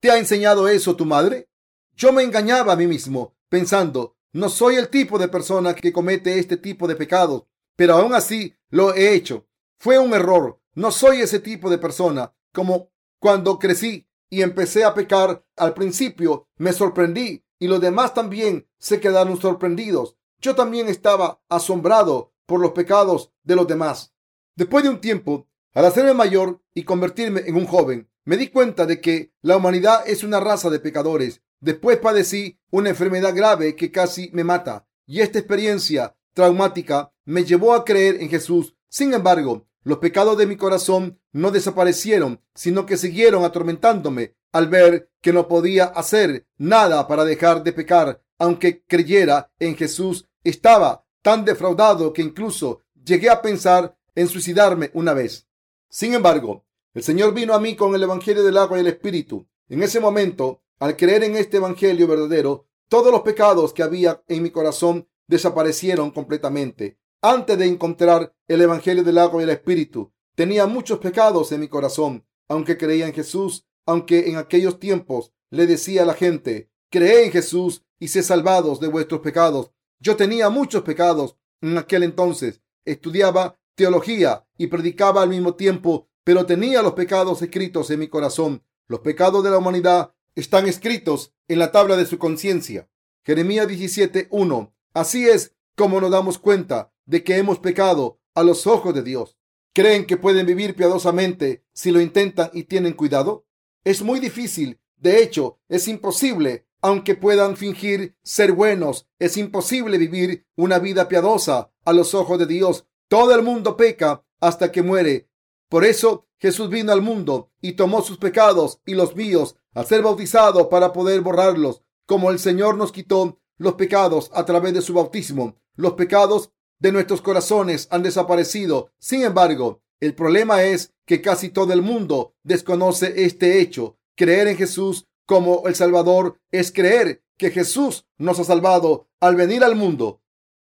¿te 0.00 0.10
ha 0.10 0.16
enseñado 0.16 0.66
eso 0.66 0.96
tu 0.96 1.04
madre? 1.04 1.50
Yo 1.94 2.10
me 2.10 2.22
engañaba 2.22 2.72
a 2.72 2.76
mí 2.76 2.86
mismo, 2.86 3.36
pensando, 3.50 4.16
no 4.32 4.48
soy 4.48 4.76
el 4.76 4.88
tipo 4.88 5.18
de 5.18 5.28
persona 5.28 5.74
que 5.74 5.92
comete 5.92 6.38
este 6.38 6.56
tipo 6.56 6.88
de 6.88 6.96
pecados, 6.96 7.44
pero 7.76 7.96
aún 7.96 8.14
así 8.14 8.56
lo 8.70 8.94
he 8.94 9.12
hecho. 9.12 9.46
Fue 9.76 9.98
un 9.98 10.14
error. 10.14 10.58
No 10.74 10.90
soy 10.90 11.20
ese 11.20 11.38
tipo 11.38 11.68
de 11.68 11.76
persona. 11.76 12.34
Como 12.54 12.90
cuando 13.18 13.58
crecí 13.58 14.08
y 14.30 14.40
empecé 14.40 14.84
a 14.84 14.94
pecar 14.94 15.44
al 15.56 15.74
principio, 15.74 16.48
me 16.56 16.72
sorprendí 16.72 17.44
y 17.58 17.68
los 17.68 17.82
demás 17.82 18.14
también 18.14 18.66
se 18.78 19.00
quedaron 19.00 19.38
sorprendidos. 19.38 20.16
Yo 20.40 20.54
también 20.54 20.88
estaba 20.88 21.42
asombrado 21.50 22.32
por 22.46 22.58
los 22.58 22.70
pecados 22.70 23.34
de 23.42 23.54
los 23.54 23.66
demás. 23.66 24.14
Después 24.56 24.82
de 24.82 24.88
un 24.88 25.00
tiempo, 25.02 25.46
al 25.74 25.86
hacerme 25.86 26.14
mayor 26.14 26.60
y 26.74 26.84
convertirme 26.84 27.42
en 27.46 27.56
un 27.56 27.66
joven, 27.66 28.08
me 28.24 28.36
di 28.36 28.48
cuenta 28.48 28.86
de 28.86 29.00
que 29.00 29.32
la 29.40 29.56
humanidad 29.56 30.02
es 30.06 30.22
una 30.22 30.38
raza 30.38 30.70
de 30.70 30.80
pecadores. 30.80 31.42
Después 31.60 31.98
padecí 31.98 32.58
una 32.70 32.90
enfermedad 32.90 33.34
grave 33.34 33.74
que 33.74 33.90
casi 33.90 34.30
me 34.32 34.44
mata 34.44 34.86
y 35.06 35.20
esta 35.20 35.38
experiencia 35.38 36.16
traumática 36.34 37.12
me 37.24 37.44
llevó 37.44 37.74
a 37.74 37.84
creer 37.84 38.20
en 38.20 38.28
Jesús. 38.28 38.76
Sin 38.88 39.14
embargo, 39.14 39.66
los 39.82 39.98
pecados 39.98 40.38
de 40.38 40.46
mi 40.46 40.56
corazón 40.56 41.20
no 41.32 41.50
desaparecieron, 41.50 42.40
sino 42.54 42.86
que 42.86 42.96
siguieron 42.96 43.44
atormentándome 43.44 44.34
al 44.52 44.68
ver 44.68 45.10
que 45.20 45.32
no 45.32 45.48
podía 45.48 45.84
hacer 45.84 46.46
nada 46.58 47.08
para 47.08 47.24
dejar 47.24 47.64
de 47.64 47.72
pecar. 47.72 48.22
Aunque 48.38 48.84
creyera 48.86 49.52
en 49.58 49.76
Jesús, 49.76 50.26
estaba 50.44 51.06
tan 51.22 51.44
defraudado 51.44 52.12
que 52.12 52.22
incluso 52.22 52.82
llegué 53.04 53.30
a 53.30 53.40
pensar 53.40 53.96
en 54.14 54.28
suicidarme 54.28 54.90
una 54.94 55.14
vez. 55.14 55.48
Sin 55.94 56.14
embargo, 56.14 56.64
el 56.94 57.02
Señor 57.02 57.34
vino 57.34 57.52
a 57.52 57.60
mí 57.60 57.76
con 57.76 57.94
el 57.94 58.02
Evangelio 58.02 58.42
del 58.42 58.56
agua 58.56 58.78
y 58.78 58.80
el 58.80 58.86
Espíritu. 58.86 59.46
En 59.68 59.82
ese 59.82 60.00
momento, 60.00 60.62
al 60.78 60.96
creer 60.96 61.22
en 61.22 61.36
este 61.36 61.58
Evangelio 61.58 62.08
verdadero, 62.08 62.66
todos 62.88 63.12
los 63.12 63.20
pecados 63.20 63.74
que 63.74 63.82
había 63.82 64.24
en 64.26 64.42
mi 64.42 64.50
corazón 64.50 65.06
desaparecieron 65.26 66.10
completamente. 66.10 66.98
Antes 67.20 67.58
de 67.58 67.66
encontrar 67.66 68.34
el 68.48 68.62
Evangelio 68.62 69.04
del 69.04 69.18
agua 69.18 69.42
y 69.42 69.44
el 69.44 69.50
Espíritu, 69.50 70.10
tenía 70.34 70.66
muchos 70.66 70.98
pecados 70.98 71.52
en 71.52 71.60
mi 71.60 71.68
corazón, 71.68 72.26
aunque 72.48 72.78
creía 72.78 73.06
en 73.06 73.12
Jesús, 73.12 73.66
aunque 73.84 74.30
en 74.30 74.38
aquellos 74.38 74.80
tiempos 74.80 75.34
le 75.50 75.66
decía 75.66 76.04
a 76.04 76.06
la 76.06 76.14
gente, 76.14 76.70
cree 76.90 77.26
en 77.26 77.32
Jesús 77.32 77.84
y 77.98 78.08
sé 78.08 78.22
salvados 78.22 78.80
de 78.80 78.88
vuestros 78.88 79.20
pecados. 79.20 79.72
Yo 80.00 80.16
tenía 80.16 80.48
muchos 80.48 80.84
pecados 80.84 81.36
en 81.60 81.76
aquel 81.76 82.02
entonces. 82.02 82.62
Estudiaba 82.86 83.60
teología 83.74 84.46
y 84.58 84.68
predicaba 84.68 85.22
al 85.22 85.28
mismo 85.28 85.54
tiempo 85.54 86.08
pero 86.24 86.46
tenía 86.46 86.82
los 86.82 86.92
pecados 86.92 87.42
escritos 87.42 87.90
en 87.90 88.00
mi 88.00 88.08
corazón. 88.08 88.64
Los 88.88 89.00
pecados 89.00 89.42
de 89.42 89.50
la 89.50 89.58
humanidad 89.58 90.14
están 90.34 90.66
escritos 90.66 91.34
en 91.48 91.58
la 91.58 91.72
tabla 91.72 91.96
de 91.96 92.06
su 92.06 92.18
conciencia. 92.18 92.88
Jeremías 93.24 93.66
17:1. 93.68 94.72
Así 94.94 95.28
es 95.28 95.54
como 95.76 96.00
nos 96.00 96.10
damos 96.10 96.38
cuenta 96.38 96.92
de 97.06 97.24
que 97.24 97.36
hemos 97.38 97.58
pecado 97.58 98.20
a 98.34 98.42
los 98.42 98.66
ojos 98.66 98.94
de 98.94 99.02
Dios. 99.02 99.36
¿Creen 99.74 100.06
que 100.06 100.16
pueden 100.16 100.46
vivir 100.46 100.76
piadosamente 100.76 101.64
si 101.72 101.90
lo 101.90 102.00
intentan 102.00 102.50
y 102.52 102.64
tienen 102.64 102.92
cuidado? 102.92 103.46
Es 103.84 104.02
muy 104.02 104.20
difícil. 104.20 104.80
De 104.96 105.22
hecho, 105.22 105.58
es 105.68 105.88
imposible. 105.88 106.66
Aunque 106.84 107.14
puedan 107.14 107.56
fingir 107.56 108.16
ser 108.22 108.52
buenos, 108.52 109.08
es 109.18 109.36
imposible 109.36 109.98
vivir 109.98 110.46
una 110.56 110.78
vida 110.78 111.08
piadosa 111.08 111.72
a 111.84 111.92
los 111.92 112.12
ojos 112.14 112.38
de 112.40 112.46
Dios. 112.46 112.86
Todo 113.12 113.34
el 113.34 113.42
mundo 113.42 113.76
peca 113.76 114.24
hasta 114.40 114.72
que 114.72 114.82
muere 114.82 115.28
por 115.68 115.84
eso 115.84 116.26
Jesús 116.38 116.70
vino 116.70 116.92
al 116.92 117.02
mundo 117.02 117.50
y 117.60 117.72
tomó 117.72 118.00
sus 118.00 118.16
pecados 118.16 118.80
y 118.86 118.94
los 118.94 119.14
míos 119.14 119.54
a 119.74 119.84
ser 119.84 120.00
bautizado 120.00 120.70
para 120.70 120.94
poder 120.94 121.20
borrarlos. 121.20 121.82
Como 122.06 122.30
el 122.30 122.38
Señor 122.38 122.78
nos 122.78 122.90
quitó 122.90 123.38
los 123.58 123.74
pecados 123.74 124.30
a 124.32 124.46
través 124.46 124.72
de 124.72 124.80
su 124.80 124.94
bautismo, 124.94 125.56
los 125.76 125.92
pecados 125.92 126.52
de 126.78 126.90
nuestros 126.90 127.20
corazones 127.20 127.86
han 127.90 128.02
desaparecido. 128.02 128.92
Sin 128.98 129.24
embargo, 129.24 129.82
el 130.00 130.14
problema 130.14 130.62
es 130.62 130.94
que 131.04 131.20
casi 131.20 131.50
todo 131.50 131.74
el 131.74 131.82
mundo 131.82 132.34
desconoce 132.42 133.26
este 133.26 133.60
hecho. 133.60 133.98
Creer 134.16 134.48
en 134.48 134.56
Jesús 134.56 135.06
como 135.26 135.68
el 135.68 135.74
Salvador 135.74 136.38
es 136.50 136.72
creer 136.72 137.22
que 137.36 137.50
Jesús 137.50 138.06
nos 138.16 138.38
ha 138.38 138.44
salvado 138.44 139.10
al 139.20 139.36
venir 139.36 139.64
al 139.64 139.76
mundo, 139.76 140.21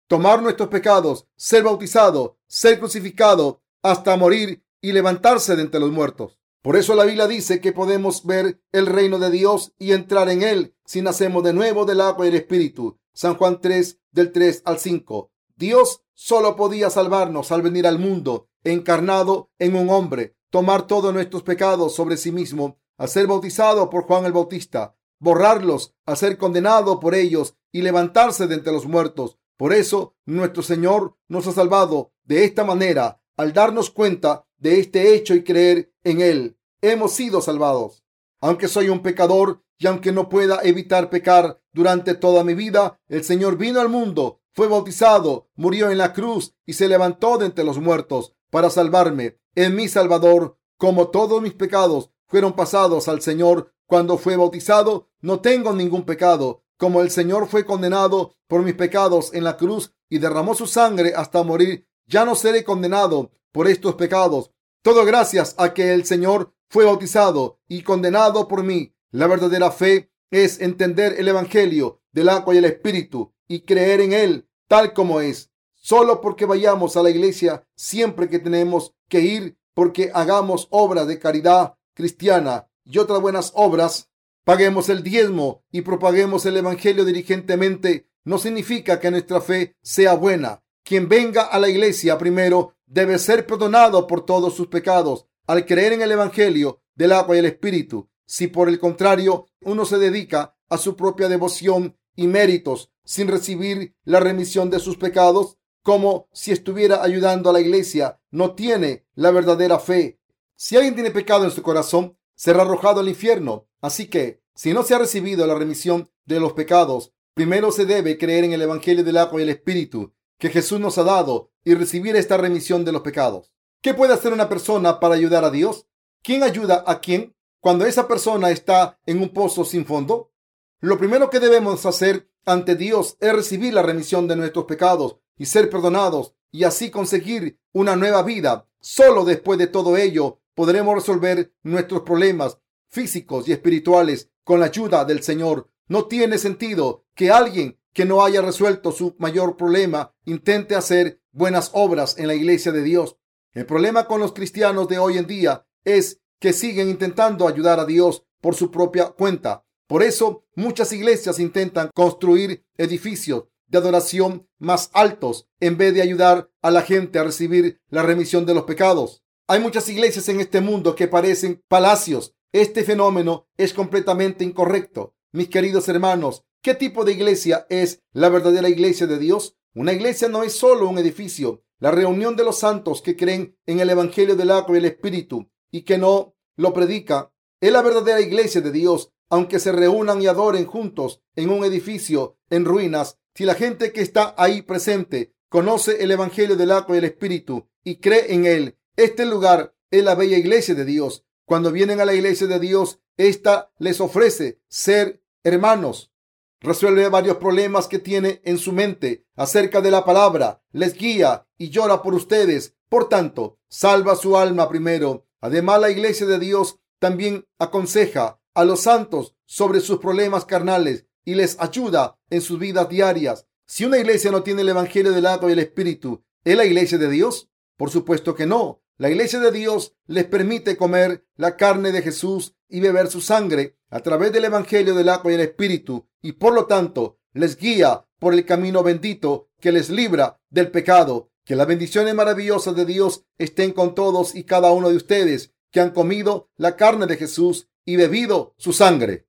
tomar 0.08 0.42
nuestros 0.42 0.70
pecados, 0.70 1.28
ser 1.36 1.64
bautizado, 1.64 2.38
ser 2.48 2.80
crucificado 2.80 3.62
hasta 3.82 4.16
morir 4.18 4.64
y 4.82 4.92
levantarse 4.92 5.56
de 5.56 5.64
entre 5.64 5.80
los 5.80 5.92
muertos. 5.92 6.40
Por 6.62 6.76
eso 6.76 6.96
la 6.96 7.06
Biblia 7.06 7.28
dice 7.28 7.62
que 7.62 7.72
podemos 7.72 8.26
ver 8.26 8.62
el 8.72 8.88
reino 8.88 9.20
de 9.20 9.32
Dios 9.32 9.74
y 9.78 9.94
entrar 9.94 10.30
en 10.30 10.44
él 10.44 10.76
si 10.86 11.02
nacemos 11.02 11.44
de 11.44 11.54
nuevo 11.54 11.86
del 11.86 12.02
agua 12.02 12.26
y 12.26 12.30
el 12.30 12.36
espíritu. 12.36 13.00
San 13.14 13.36
Juan 13.36 13.62
3 13.62 14.00
del 14.12 14.32
3 14.32 14.64
al 14.66 14.80
5. 14.80 15.32
Dios 15.56 16.02
solo 16.14 16.56
podía 16.56 16.90
salvarnos 16.90 17.52
al 17.52 17.62
venir 17.62 17.88
al 17.88 18.00
mundo 18.00 18.50
encarnado 18.64 19.50
en 19.60 19.76
un 19.76 19.90
hombre, 19.90 20.36
tomar 20.50 20.88
todos 20.88 21.14
nuestros 21.14 21.44
pecados 21.44 21.96
sobre 21.96 22.18
sí 22.18 22.32
mismo, 22.32 22.80
a 22.98 23.08
ser 23.08 23.28
bautizado 23.28 23.90
por 23.90 24.04
Juan 24.04 24.26
el 24.26 24.34
Bautista, 24.34 24.96
borrarlos, 25.20 25.94
a 26.06 26.16
ser 26.16 26.38
condenado 26.38 27.00
por 27.00 27.16
ellos 27.16 27.56
y 27.72 27.82
levantarse 27.82 28.48
de 28.48 28.56
entre 28.56 28.74
los 28.74 28.86
muertos. 28.86 29.38
Por 29.58 29.74
eso 29.74 30.16
nuestro 30.26 30.64
Señor 30.64 31.18
nos 31.28 31.48
ha 31.48 31.52
salvado 31.52 32.14
de 32.24 32.46
esta 32.46 32.64
manera 32.64 33.22
al 33.36 33.54
darnos 33.54 33.90
cuenta 33.90 34.46
de 34.58 34.80
este 34.80 35.14
hecho 35.14 35.36
y 35.36 35.44
creer 35.44 35.92
en 36.04 36.22
él, 36.22 36.58
hemos 36.82 37.14
sido 37.14 37.42
salvados. 37.42 38.04
Aunque 38.40 38.68
soy 38.68 38.90
un 38.90 39.02
pecador 39.02 39.64
y 39.78 39.88
aunque 39.88 40.12
no 40.12 40.30
pueda 40.30 40.62
evitar 40.64 41.10
pecar 41.10 41.62
durante 41.72 42.16
toda 42.16 42.44
mi 42.44 42.56
vida, 42.56 43.00
el 43.08 43.24
Señor 43.24 43.58
vino 43.58 43.80
al 43.80 43.90
mundo, 43.90 44.42
fue 44.54 44.68
bautizado, 44.68 45.50
murió 45.56 45.92
en 45.92 46.00
la 46.00 46.14
cruz 46.14 46.56
y 46.66 46.74
se 46.74 46.88
levantó 46.88 47.38
de 47.38 47.46
entre 47.46 47.64
los 47.64 47.80
muertos 47.80 48.34
para 48.50 48.70
salvarme. 48.70 49.40
En 49.54 49.76
mi 49.76 49.88
Salvador, 49.88 50.58
como 50.78 51.10
todos 51.10 51.42
mis 51.42 51.54
pecados 51.54 52.12
fueron 52.26 52.54
pasados 52.54 53.08
al 53.08 53.22
Señor 53.22 53.72
cuando 53.86 54.18
fue 54.18 54.36
bautizado, 54.36 55.10
no 55.22 55.40
tengo 55.40 55.74
ningún 55.74 56.04
pecado. 56.04 56.64
Como 56.78 57.02
el 57.02 57.12
Señor 57.12 57.48
fue 57.48 57.66
condenado 57.66 58.36
por 58.48 58.62
mis 58.64 58.76
pecados 58.76 59.34
en 59.34 59.44
la 59.44 59.58
cruz 59.58 59.94
y 60.10 60.20
derramó 60.20 60.56
su 60.56 60.68
sangre 60.68 61.14
hasta 61.16 61.44
morir, 61.44 61.88
ya 62.06 62.24
no 62.24 62.36
seré 62.36 62.64
condenado 62.64 63.32
por 63.52 63.68
estos 63.68 63.96
pecados. 63.96 64.52
Todo 64.82 65.04
gracias 65.06 65.56
a 65.58 65.74
que 65.74 65.94
el 65.94 66.06
Señor 66.06 66.54
fue 66.70 66.86
bautizado 66.86 67.60
y 67.68 67.82
condenado 67.82 68.48
por 68.48 68.64
mí. 68.64 68.94
La 69.12 69.28
verdadera 69.28 69.72
fe 69.72 70.12
es 70.32 70.62
entender 70.62 71.16
el 71.18 71.28
Evangelio 71.28 72.02
del 72.12 72.30
agua 72.30 72.54
y 72.54 72.60
el 72.60 72.66
Espíritu 72.66 73.34
y 73.48 73.62
creer 73.62 74.02
en 74.02 74.14
él 74.14 74.48
tal 74.68 74.94
como 74.94 75.22
es. 75.22 75.52
Solo 75.74 76.22
porque 76.22 76.46
vayamos 76.46 76.98
a 76.98 77.04
la 77.04 77.10
iglesia 77.10 77.66
siempre 77.76 78.30
que 78.30 78.40
tenemos 78.40 78.94
que 79.08 79.22
ir, 79.22 79.58
porque 79.74 80.12
hagamos 80.14 80.68
obras 80.70 81.08
de 81.08 81.20
caridad 81.20 81.76
cristiana 81.94 82.68
y 82.84 82.98
otras 82.98 83.22
buenas 83.22 83.52
obras, 83.56 84.07
paguemos 84.48 84.88
el 84.88 85.04
diezmo 85.04 85.66
y 85.74 85.82
propaguemos 85.82 86.46
el 86.46 86.56
Evangelio 86.56 87.04
diligentemente, 87.04 88.08
no 88.24 88.38
significa 88.38 88.98
que 88.98 89.12
nuestra 89.12 89.42
fe 89.42 89.76
sea 89.82 90.14
buena. 90.14 90.64
Quien 90.84 91.10
venga 91.10 91.42
a 91.42 91.60
la 91.60 91.68
iglesia 91.68 92.18
primero 92.18 92.78
debe 92.86 93.20
ser 93.20 93.46
perdonado 93.46 94.08
por 94.08 94.26
todos 94.26 94.56
sus 94.56 94.68
pecados 94.68 95.26
al 95.48 95.66
creer 95.66 95.92
en 95.92 96.02
el 96.02 96.14
Evangelio 96.14 96.82
del 96.96 97.12
agua 97.12 97.36
y 97.36 97.40
el 97.40 97.46
Espíritu. 97.46 98.10
Si 98.26 98.48
por 98.48 98.70
el 98.70 98.80
contrario 98.80 99.48
uno 99.64 99.84
se 99.84 99.98
dedica 99.98 100.56
a 100.70 100.78
su 100.78 100.96
propia 100.96 101.28
devoción 101.28 101.98
y 102.16 102.28
méritos 102.28 102.90
sin 103.04 103.28
recibir 103.28 103.96
la 104.06 104.22
remisión 104.22 104.70
de 104.70 104.80
sus 104.80 104.96
pecados, 104.96 105.58
como 105.84 106.30
si 106.32 106.54
estuviera 106.54 107.04
ayudando 107.04 107.50
a 107.50 107.54
la 107.54 107.60
iglesia, 107.60 108.22
no 108.32 108.56
tiene 108.56 109.08
la 109.14 109.32
verdadera 109.32 109.78
fe. 109.78 110.22
Si 110.56 110.78
alguien 110.78 110.94
tiene 110.94 111.12
pecado 111.12 111.44
en 111.44 111.52
su 111.52 111.62
corazón, 111.62 112.18
será 112.34 112.62
arrojado 112.62 113.02
al 113.02 113.10
infierno. 113.10 113.67
Así 113.82 114.08
que, 114.08 114.42
si 114.56 114.74
no 114.74 114.84
se 114.84 114.96
ha 114.96 115.00
recibido 115.00 115.46
la 115.46 115.56
remisión 115.56 116.10
de 116.26 116.40
los 116.40 116.54
pecados, 116.54 117.14
primero 117.34 117.72
se 117.72 117.86
debe 117.86 118.18
creer 118.18 118.44
en 118.44 118.54
el 118.54 118.62
Evangelio 118.62 119.04
del 119.04 119.18
agua 119.18 119.40
y 119.40 119.44
el 119.44 119.50
Espíritu 119.50 120.14
que 120.40 120.50
Jesús 120.50 120.80
nos 120.80 120.98
ha 120.98 121.04
dado 121.04 121.52
y 121.64 121.74
recibir 121.74 122.16
esta 122.16 122.38
remisión 122.38 122.86
de 122.86 122.92
los 122.92 123.02
pecados. 123.02 123.54
¿Qué 123.82 123.94
puede 123.94 124.14
hacer 124.14 124.34
una 124.34 124.50
persona 124.50 125.00
para 125.00 125.16
ayudar 125.16 125.44
a 125.44 125.52
Dios? 125.52 125.88
¿Quién 126.24 126.44
ayuda 126.44 126.84
a 126.88 127.00
quién 127.00 127.36
cuando 127.60 127.86
esa 127.86 128.08
persona 128.08 128.52
está 128.52 129.00
en 129.06 129.22
un 129.22 129.30
pozo 129.30 129.66
sin 129.66 129.86
fondo? 129.86 130.32
Lo 130.80 130.98
primero 130.98 131.30
que 131.30 131.40
debemos 131.40 131.86
hacer 131.86 132.30
ante 132.46 132.76
Dios 132.76 133.18
es 133.20 133.34
recibir 133.34 133.74
la 133.74 133.82
remisión 133.82 134.28
de 134.28 134.36
nuestros 134.36 134.66
pecados 134.66 135.18
y 135.38 135.46
ser 135.46 135.70
perdonados 135.70 136.34
y 136.52 136.64
así 136.64 136.90
conseguir 136.90 137.60
una 137.74 137.96
nueva 137.96 138.24
vida. 138.24 138.68
Solo 138.80 139.26
después 139.26 139.60
de 139.60 139.68
todo 139.68 139.98
ello 139.98 140.40
podremos 140.56 140.96
resolver 140.96 141.54
nuestros 141.64 142.02
problemas 142.02 142.58
físicos 142.90 143.48
y 143.48 143.52
espirituales 143.52 144.30
con 144.44 144.60
la 144.60 144.68
ayuda 144.68 145.06
del 145.06 145.24
Señor. 145.24 145.70
No 145.88 146.06
tiene 146.06 146.38
sentido 146.38 147.06
que 147.16 147.32
alguien 147.32 147.80
que 147.94 148.06
no 148.06 148.24
haya 148.24 148.42
resuelto 148.42 148.92
su 148.92 149.16
mayor 149.18 149.58
problema 149.58 150.14
intente 150.26 150.76
hacer 150.76 151.22
buenas 151.32 151.72
obras 151.74 152.18
en 152.18 152.28
la 152.28 152.36
iglesia 152.36 152.72
de 152.72 152.84
Dios. 152.84 153.18
El 153.54 153.66
problema 153.66 154.06
con 154.06 154.20
los 154.20 154.34
cristianos 154.34 154.88
de 154.88 155.00
hoy 155.00 155.18
en 155.18 155.26
día 155.26 155.66
es 155.84 156.22
que 156.40 156.54
siguen 156.54 156.90
intentando 156.90 157.48
ayudar 157.48 157.80
a 157.80 157.86
Dios 157.86 158.24
por 158.42 158.56
su 158.56 158.70
propia 158.70 159.10
cuenta. 159.10 159.66
Por 159.88 160.04
eso 160.04 160.46
muchas 160.56 160.92
iglesias 160.94 161.40
intentan 161.40 161.90
construir 161.94 162.66
edificios 162.78 163.46
de 163.68 163.78
adoración 163.78 164.48
más 164.60 164.90
altos 164.94 165.48
en 165.60 165.78
vez 165.78 165.94
de 165.94 166.02
ayudar 166.02 166.50
a 166.62 166.72
la 166.72 166.82
gente 166.82 167.20
a 167.20 167.24
recibir 167.24 167.82
la 167.90 168.04
remisión 168.04 168.46
de 168.46 168.54
los 168.54 168.64
pecados. 168.64 169.24
Hay 169.48 169.60
muchas 169.60 169.88
iglesias 169.90 170.28
en 170.30 170.40
este 170.42 170.62
mundo 170.62 170.96
que 170.96 171.08
parecen 171.08 171.64
palacios. 171.68 172.36
Este 172.52 172.84
fenómeno 172.84 173.48
es 173.58 173.74
completamente 173.74 174.44
incorrecto. 174.44 175.16
Mis 175.32 175.50
queridos 175.50 175.88
hermanos, 175.90 176.46
¿qué 176.62 176.74
tipo 176.74 177.04
de 177.04 177.14
iglesia 177.14 177.66
es 177.70 178.04
la 178.14 178.30
verdadera 178.30 178.70
iglesia 178.70 179.08
de 179.08 179.20
Dios? 179.20 179.58
Una 179.74 179.94
iglesia 179.94 180.28
no 180.28 180.44
es 180.44 180.54
solo 180.54 180.90
un 180.90 180.98
edificio. 180.98 181.64
La 181.80 181.92
reunión 181.92 182.36
de 182.36 182.44
los 182.44 182.60
santos 182.60 183.02
que 183.02 183.16
creen 183.16 183.58
en 183.66 183.80
el 183.80 183.90
Evangelio 183.90 184.36
del 184.36 184.52
agua 184.52 184.76
y 184.76 184.80
el 184.80 184.86
Espíritu 184.86 185.50
y 185.72 185.82
que 185.82 185.98
no 185.98 186.36
lo 186.56 186.74
predica 186.74 187.32
es 187.62 187.72
la 187.72 187.82
verdadera 187.82 188.22
iglesia 188.22 188.62
de 188.62 188.72
Dios 188.72 189.12
aunque 189.30 189.60
se 189.60 189.72
reúnan 189.72 190.22
y 190.22 190.28
adoren 190.28 190.66
juntos 190.66 191.22
en 191.36 191.50
un 191.50 191.64
edificio 191.66 192.38
en 192.50 192.66
ruinas, 192.66 193.20
si 193.36 193.46
la 193.46 193.56
gente 193.56 193.92
que 193.92 194.02
está 194.02 194.34
ahí 194.38 194.62
presente 194.62 195.34
conoce 195.50 196.04
el 196.04 196.12
Evangelio 196.12 196.56
del 196.56 196.72
agua 196.72 196.96
y 196.96 197.00
el 197.00 197.06
Espíritu 197.06 197.70
y 197.84 197.98
cree 197.98 198.34
en 198.34 198.46
él, 198.46 198.78
este 198.96 199.26
lugar 199.26 199.76
es 199.92 200.04
la 200.04 200.16
bella 200.16 200.38
iglesia 200.38 200.76
de 200.76 200.86
Dios. 200.86 201.26
Cuando 201.48 201.72
vienen 201.72 202.02
a 202.02 202.06
la 202.06 202.14
iglesia 202.14 202.46
de 202.46 202.60
Dios, 202.60 203.00
ésta 203.16 203.72
les 203.80 204.02
ofrece 204.02 204.60
ser 204.68 205.24
hermanos. 205.46 206.12
Resuelve 206.60 207.08
varios 207.08 207.38
problemas 207.38 207.88
que 207.88 208.00
tiene 208.00 208.42
en 208.44 208.58
su 208.58 208.74
mente 208.74 209.26
acerca 209.34 209.80
de 209.80 209.90
la 209.90 210.04
palabra, 210.04 210.62
les 210.74 210.94
guía 210.94 211.48
y 211.58 211.70
llora 211.70 212.02
por 212.02 212.14
ustedes. 212.14 212.76
Por 212.90 213.08
tanto, 213.08 213.60
salva 213.70 214.18
su 214.18 214.36
alma 214.36 214.68
primero. 214.68 215.26
Además, 215.40 215.80
la 215.80 215.90
iglesia 215.90 216.26
de 216.26 216.38
Dios 216.38 216.82
también 217.00 217.48
aconseja 217.60 218.42
a 218.54 218.66
los 218.66 218.82
santos 218.82 219.34
sobre 219.46 219.80
sus 219.80 220.00
problemas 220.00 220.44
carnales 220.44 221.06
y 221.24 221.36
les 221.36 221.58
ayuda 221.62 222.20
en 222.30 222.42
sus 222.42 222.60
vidas 222.60 222.90
diarias. 222.90 223.48
Si 223.66 223.86
una 223.86 224.00
iglesia 224.00 224.32
no 224.32 224.44
tiene 224.44 224.64
el 224.64 224.70
Evangelio 224.70 225.14
del 225.14 225.26
agua 225.26 225.48
y 225.48 225.54
el 225.54 225.60
Espíritu, 225.60 226.26
¿es 226.44 226.58
la 226.58 226.66
iglesia 226.66 226.98
de 226.98 227.10
Dios? 227.10 227.50
Por 227.78 227.90
supuesto 227.90 228.36
que 228.36 228.46
no. 228.46 228.82
La 229.00 229.12
iglesia 229.12 229.40
de 229.40 229.52
Dios 229.52 229.96
les 230.08 230.26
permite 230.26 230.76
comer 230.76 231.24
la 231.36 231.56
carne 231.56 231.92
de 231.92 232.02
Jesús 232.02 232.56
y 232.68 232.80
beber 232.80 233.08
su 233.10 233.22
sangre 233.22 233.78
a 233.92 234.00
través 234.00 234.34
del 234.34 234.46
Evangelio 234.46 234.96
del 234.96 235.10
agua 235.10 235.32
y 235.32 235.36
el 235.36 235.42
Espíritu 235.42 236.10
y 236.24 236.32
por 236.32 236.56
lo 236.56 236.66
tanto 236.66 237.20
les 237.32 237.58
guía 237.58 238.08
por 238.18 238.34
el 238.34 238.44
camino 238.44 238.82
bendito 238.82 239.52
que 239.60 239.72
les 239.72 239.92
libra 239.92 240.42
del 240.50 240.72
pecado. 240.72 241.30
Que 241.46 241.56
las 241.56 241.68
bendiciones 241.68 242.16
maravillosas 242.16 242.76
de 242.76 242.86
Dios 242.86 243.24
estén 243.38 243.72
con 243.72 243.94
todos 243.94 244.34
y 244.34 244.46
cada 244.46 244.72
uno 244.72 244.90
de 244.90 244.96
ustedes 244.96 245.54
que 245.72 245.80
han 245.80 245.92
comido 245.92 246.50
la 246.58 246.76
carne 246.76 247.06
de 247.06 247.18
Jesús 247.18 247.70
y 247.86 247.98
bebido 247.98 248.56
su 248.58 248.74
sangre. 248.74 249.27